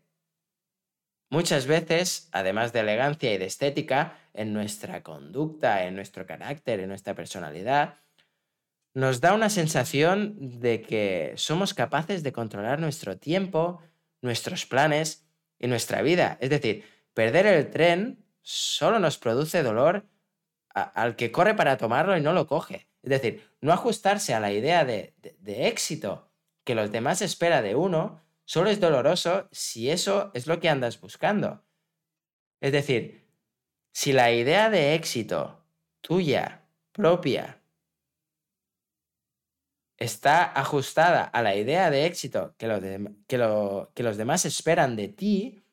muchas 1.30 1.66
veces, 1.66 2.28
además 2.32 2.72
de 2.72 2.80
elegancia 2.80 3.32
y 3.32 3.38
de 3.38 3.46
estética, 3.46 4.18
en 4.32 4.52
nuestra 4.52 5.02
conducta, 5.02 5.84
en 5.84 5.94
nuestro 5.94 6.26
carácter, 6.26 6.80
en 6.80 6.88
nuestra 6.88 7.14
personalidad, 7.14 7.96
nos 8.94 9.20
da 9.20 9.34
una 9.34 9.50
sensación 9.50 10.60
de 10.60 10.80
que 10.82 11.32
somos 11.36 11.74
capaces 11.74 12.22
de 12.22 12.32
controlar 12.32 12.78
nuestro 12.78 13.18
tiempo, 13.18 13.82
nuestros 14.22 14.66
planes 14.66 15.26
y 15.58 15.66
nuestra 15.66 16.02
vida. 16.02 16.38
Es 16.40 16.50
decir, 16.50 16.84
perder 17.12 17.46
el 17.46 17.70
tren 17.70 18.24
solo 18.40 18.98
nos 19.00 19.18
produce 19.18 19.62
dolor 19.62 20.06
al 20.74 21.16
que 21.16 21.32
corre 21.32 21.54
para 21.54 21.76
tomarlo 21.76 22.16
y 22.16 22.20
no 22.20 22.32
lo 22.32 22.46
coge. 22.46 22.88
Es 23.02 23.10
decir, 23.10 23.48
no 23.60 23.72
ajustarse 23.72 24.34
a 24.34 24.40
la 24.40 24.52
idea 24.52 24.84
de, 24.84 25.14
éxito 25.44 26.30
que 26.64 26.74
los 26.74 26.90
demás 26.90 27.22
espera 27.22 27.62
de 27.62 27.74
uno 27.74 28.22
solo 28.44 28.70
es 28.70 28.80
doloroso 28.80 29.48
si 29.52 29.90
eso 29.90 30.30
es 30.34 30.46
lo 30.46 30.60
que 30.60 30.68
andas 30.68 31.00
buscando. 31.00 31.64
Es 32.60 32.72
decir, 32.72 33.28
si 33.92 34.12
la 34.12 34.32
idea 34.32 34.70
de 34.70 34.94
éxito 34.94 35.64
tuya, 36.00 36.68
propia, 36.92 37.62
está 39.96 40.44
ajustada 40.58 41.24
a 41.24 41.42
la 41.42 41.54
idea 41.56 41.90
de 41.90 42.06
éxito 42.06 42.54
que, 42.58 42.66
que, 43.26 43.88
que 43.94 44.02
los 44.02 44.16
demás 44.16 44.44
esperan 44.44 44.96
de 44.96 45.08
ti, 45.08 45.64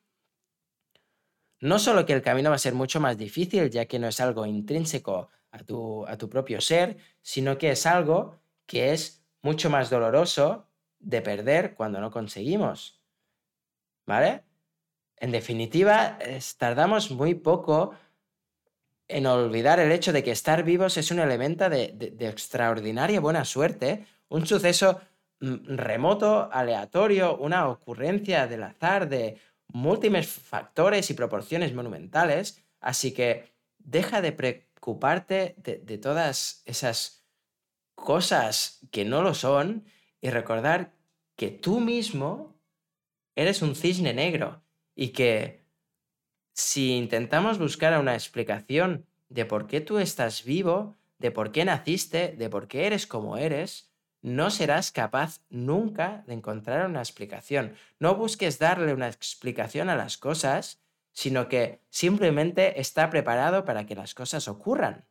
no 1.60 1.78
solo 1.78 2.04
que 2.06 2.12
el 2.12 2.22
camino 2.22 2.50
va 2.50 2.56
a 2.56 2.58
ser 2.58 2.74
mucho 2.74 3.00
más 3.00 3.16
difícil, 3.16 3.70
ya 3.70 3.86
que 3.86 3.98
no 3.98 4.08
es 4.08 4.20
algo 4.20 4.46
intrínseco 4.46 5.30
a 5.50 5.58
tu, 5.58 6.06
a 6.06 6.16
tu 6.18 6.28
propio 6.28 6.60
ser, 6.60 6.96
sino 7.20 7.56
que 7.58 7.70
es 7.70 7.86
algo 7.86 8.40
que 8.66 8.92
es 8.92 9.24
mucho 9.42 9.70
más 9.70 9.90
doloroso 9.90 10.71
de 11.02 11.20
perder 11.20 11.74
cuando 11.74 12.00
no 12.00 12.10
conseguimos. 12.10 13.00
¿Vale? 14.06 14.42
En 15.16 15.30
definitiva, 15.30 16.18
tardamos 16.58 17.10
muy 17.10 17.34
poco 17.34 17.94
en 19.08 19.26
olvidar 19.26 19.78
el 19.78 19.92
hecho 19.92 20.12
de 20.12 20.22
que 20.22 20.30
estar 20.30 20.64
vivos 20.64 20.96
es 20.96 21.10
un 21.10 21.20
elemento 21.20 21.68
de, 21.68 22.16
extraordinaria 22.20 23.20
buena 23.20 23.44
suerte, 23.44 24.06
un 24.28 24.46
suceso 24.46 25.00
mm, 25.40 25.76
remoto, 25.76 26.48
aleatorio, 26.50 27.36
una 27.36 27.68
ocurrencia 27.68 28.46
del 28.46 28.62
azar 28.62 29.08
de 29.08 29.38
múltiples 29.68 30.26
factores 30.26 31.10
y 31.10 31.14
proporciones 31.14 31.74
monumentales, 31.74 32.62
así 32.80 33.12
que 33.12 33.52
deja 33.78 34.20
de 34.22 34.32
preocuparte 34.32 35.54
de 35.58 35.98
todas 35.98 36.62
esas 36.66 37.24
cosas 37.94 38.80
que 38.90 39.04
no 39.04 39.22
lo 39.22 39.34
son 39.34 39.84
y 40.22 40.30
recordar 40.30 40.94
que 41.36 41.50
tú 41.50 41.80
mismo 41.80 42.54
eres 43.34 43.60
un 43.60 43.74
cisne 43.74 44.14
negro 44.14 44.62
y 44.94 45.08
que 45.08 45.66
si 46.54 46.92
intentamos 46.92 47.58
buscar 47.58 47.98
una 47.98 48.14
explicación 48.14 49.06
de 49.28 49.44
por 49.44 49.66
qué 49.66 49.80
tú 49.80 49.98
estás 49.98 50.44
vivo, 50.44 50.96
de 51.18 51.30
por 51.30 51.52
qué 51.52 51.64
naciste, 51.64 52.34
de 52.36 52.48
por 52.48 52.68
qué 52.68 52.86
eres 52.86 53.06
como 53.06 53.36
eres, 53.36 53.90
no 54.20 54.50
serás 54.50 54.92
capaz 54.92 55.40
nunca 55.50 56.22
de 56.26 56.34
encontrar 56.34 56.88
una 56.88 57.00
explicación. 57.00 57.74
No 57.98 58.14
busques 58.14 58.58
darle 58.58 58.94
una 58.94 59.08
explicación 59.08 59.88
a 59.90 59.96
las 59.96 60.16
cosas, 60.16 60.80
sino 61.12 61.48
que 61.48 61.80
simplemente 61.90 62.80
está 62.80 63.10
preparado 63.10 63.64
para 63.64 63.84
que 63.86 63.96
las 63.96 64.14
cosas 64.14 64.46
ocurran. 64.46 65.04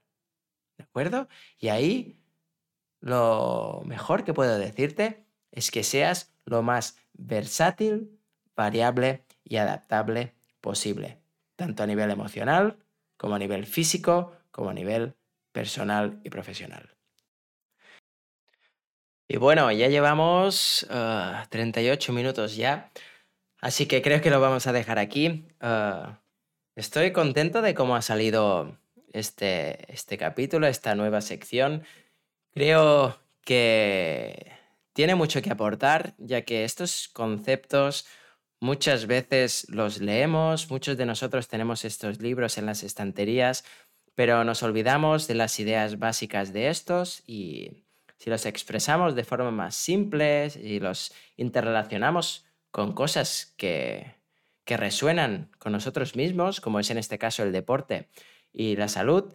¿De 0.78 0.86
acuerdo? 0.86 1.28
Y 1.60 1.68
ahí 1.68 2.21
lo 3.02 3.82
mejor 3.86 4.24
que 4.24 4.34
puedo 4.34 4.58
decirte 4.58 5.26
es 5.52 5.70
que 5.70 5.84
seas 5.84 6.34
lo 6.46 6.62
más 6.64 6.98
versátil, 7.14 8.18
variable 8.56 9.26
y 9.44 9.58
adaptable 9.58 10.34
posible 10.62 11.22
tanto 11.62 11.84
a 11.84 11.86
nivel 11.86 12.10
emocional 12.10 12.80
como 13.18 13.36
a 13.36 13.40
nivel 13.40 13.68
físico, 13.68 14.36
como 14.50 14.72
a 14.72 14.74
nivel 14.74 15.14
personal 15.52 16.20
y 16.24 16.32
profesional. 16.32 16.98
Y 19.28 19.38
bueno, 19.38 19.72
ya 19.72 19.88
llevamos 19.88 20.88
38 20.90 22.12
ah, 22.12 22.16
minutos 22.16 22.56
ya, 22.56 22.92
así 23.60 23.86
que 23.86 24.02
creo 24.02 24.22
que 24.22 24.32
lo 24.32 24.42
vamos 24.42 24.66
a 24.66 24.74
dejar 24.74 24.98
aquí. 24.98 25.46
Ah, 25.60 26.20
estoy 26.76 27.12
contento 27.12 27.62
de 27.62 27.76
cómo 27.76 27.96
ha 27.96 28.02
salido 28.02 28.80
este, 29.14 29.94
este 29.94 30.18
capítulo, 30.18 30.66
esta 30.66 30.96
nueva 30.96 31.22
sección. 31.22 31.84
Creo 32.54 33.18
que 33.44 34.52
tiene 34.94 35.16
mucho 35.16 35.42
que 35.42 35.52
aportar, 35.52 36.16
ya 36.18 36.44
que 36.44 36.64
estos 36.64 37.08
conceptos 37.10 38.06
Muchas 38.64 39.08
veces 39.08 39.66
los 39.70 40.02
leemos, 40.02 40.70
muchos 40.70 40.96
de 40.96 41.08
nosotros 41.08 41.48
tenemos 41.48 41.84
estos 41.84 42.22
libros 42.22 42.60
en 42.60 42.68
las 42.68 42.84
estanterías, 42.84 43.66
pero 44.14 44.44
nos 44.44 44.62
olvidamos 44.62 45.28
de 45.28 45.34
las 45.34 45.60
ideas 45.60 45.98
básicas 45.98 46.54
de 46.54 46.70
estos 46.70 47.24
y 47.26 47.86
si 48.20 48.30
los 48.30 48.46
expresamos 48.46 49.16
de 49.16 49.24
forma 49.24 49.50
más 49.50 49.74
simple 49.74 50.52
y 50.62 50.80
los 50.80 51.12
interrelacionamos 51.38 52.46
con 52.70 52.94
cosas 52.94 53.56
que, 53.58 54.14
que 54.64 54.78
resuenan 54.78 55.50
con 55.58 55.72
nosotros 55.72 56.16
mismos, 56.16 56.62
como 56.62 56.80
es 56.80 56.92
en 56.92 57.00
este 57.00 57.18
caso 57.18 57.42
el 57.42 57.52
deporte 57.52 58.10
y 58.54 58.76
la 58.76 58.90
salud, 58.90 59.34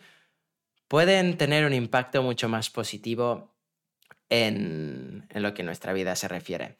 pueden 0.88 1.36
tener 1.36 1.64
un 1.64 1.74
impacto 1.74 2.22
mucho 2.22 2.48
más 2.48 2.70
positivo 2.70 3.54
en, 4.28 5.28
lo 5.34 5.54
que 5.54 5.62
nuestra 5.62 5.92
vida 5.92 6.16
se 6.16 6.28
refiere. 6.28 6.78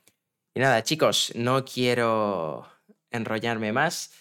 Y 0.54 0.60
nada, 0.60 0.82
chicos, 0.82 1.32
no 1.34 1.64
quiero 1.64 2.66
enrollarme 3.10 3.72
más. 3.72 4.12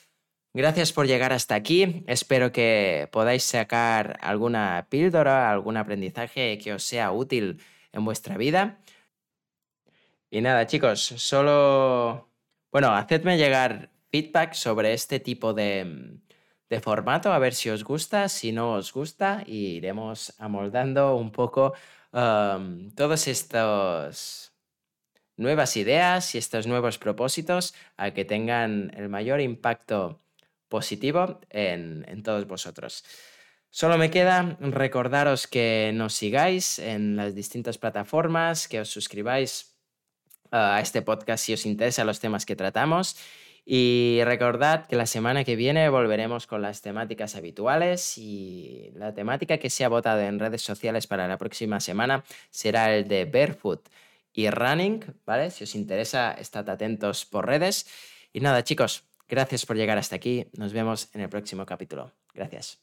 Gracias 0.53 0.93
por 0.93 1.07
llegar 1.07 1.33
hasta 1.33 1.55
aquí. 1.55 2.03
Espero 2.07 2.51
que 2.51 3.09
podáis 3.11 3.43
sacar 3.43 4.17
alguna 4.21 4.87
píldora, 4.89 5.51
algún 5.51 5.77
aprendizaje 5.77 6.57
que 6.57 6.73
os 6.73 6.83
sea 6.83 7.11
útil 7.11 7.61
en 7.91 8.05
vuestra 8.05 8.37
vida. 8.37 8.79
Y 10.29 10.41
nada, 10.41 10.65
chicos, 10.67 11.01
solo... 11.01 12.29
Bueno, 12.71 12.93
hacedme 12.93 13.37
llegar 13.37 13.91
feedback 14.11 14.53
sobre 14.53 14.93
este 14.93 15.19
tipo 15.21 15.53
de, 15.53 16.19
de 16.69 16.79
formato, 16.79 17.31
a 17.31 17.39
ver 17.39 17.53
si 17.53 17.69
os 17.69 17.83
gusta, 17.83 18.29
si 18.29 18.51
no 18.51 18.73
os 18.73 18.91
gusta, 18.91 19.43
y 19.45 19.77
iremos 19.77 20.33
amoldando 20.39 21.15
un 21.15 21.31
poco 21.31 21.73
todos 22.11 23.27
estos 23.27 24.53
nuevas 25.37 25.75
ideas 25.75 26.33
y 26.33 26.37
estos 26.37 26.65
nuevos 26.65 26.97
propósitos 26.97 27.73
a 27.97 28.11
que 28.11 28.23
tengan 28.23 28.91
el 28.95 29.09
mayor 29.09 29.41
impacto 29.41 30.21
positivo 30.69 31.41
en, 31.49 32.05
en 32.07 32.23
todos 32.23 32.47
vosotros. 32.47 33.03
Solo 33.69 33.97
me 33.97 34.09
queda 34.09 34.57
recordaros 34.61 35.47
que 35.47 35.91
nos 35.93 36.13
sigáis 36.13 36.79
en 36.79 37.17
las 37.17 37.35
distintas 37.35 37.77
plataformas, 37.77 38.69
que 38.69 38.79
os 38.79 38.89
suscribáis 38.89 39.75
a 40.51 40.79
este 40.79 41.01
podcast 41.01 41.43
si 41.43 41.53
os 41.53 41.65
interesan 41.65 42.07
los 42.07 42.21
temas 42.21 42.45
que 42.45 42.55
tratamos 42.55 43.17
y 43.65 44.21
recordad 44.23 44.85
que 44.85 44.95
la 44.95 45.07
semana 45.07 45.43
que 45.43 45.55
viene 45.55 45.89
volveremos 45.89 46.45
con 46.45 46.61
las 46.61 46.83
temáticas 46.83 47.35
habituales 47.35 48.17
y 48.17 48.91
la 48.93 49.13
temática 49.13 49.57
que 49.57 49.71
se 49.71 49.83
ha 49.83 49.89
votado 49.89 50.21
en 50.21 50.39
redes 50.39 50.61
sociales 50.61 51.07
para 51.07 51.27
la 51.27 51.39
próxima 51.39 51.79
semana 51.79 52.23
será 52.51 52.95
el 52.95 53.07
de 53.07 53.25
barefoot 53.25 53.89
y 54.33 54.49
running, 54.49 55.03
¿vale? 55.25 55.49
Si 55.49 55.63
os 55.63 55.73
interesa, 55.73 56.33
estad 56.33 56.69
atentos 56.69 57.25
por 57.25 57.47
redes. 57.47 57.87
Y 58.33 58.41
nada, 58.41 58.63
chicos, 58.63 59.03
gracias 59.27 59.65
por 59.65 59.77
llegar 59.77 59.97
hasta 59.97 60.15
aquí. 60.15 60.45
Nos 60.53 60.73
vemos 60.73 61.09
en 61.15 61.21
el 61.21 61.29
próximo 61.29 61.65
capítulo. 61.65 62.11
Gracias. 62.33 62.79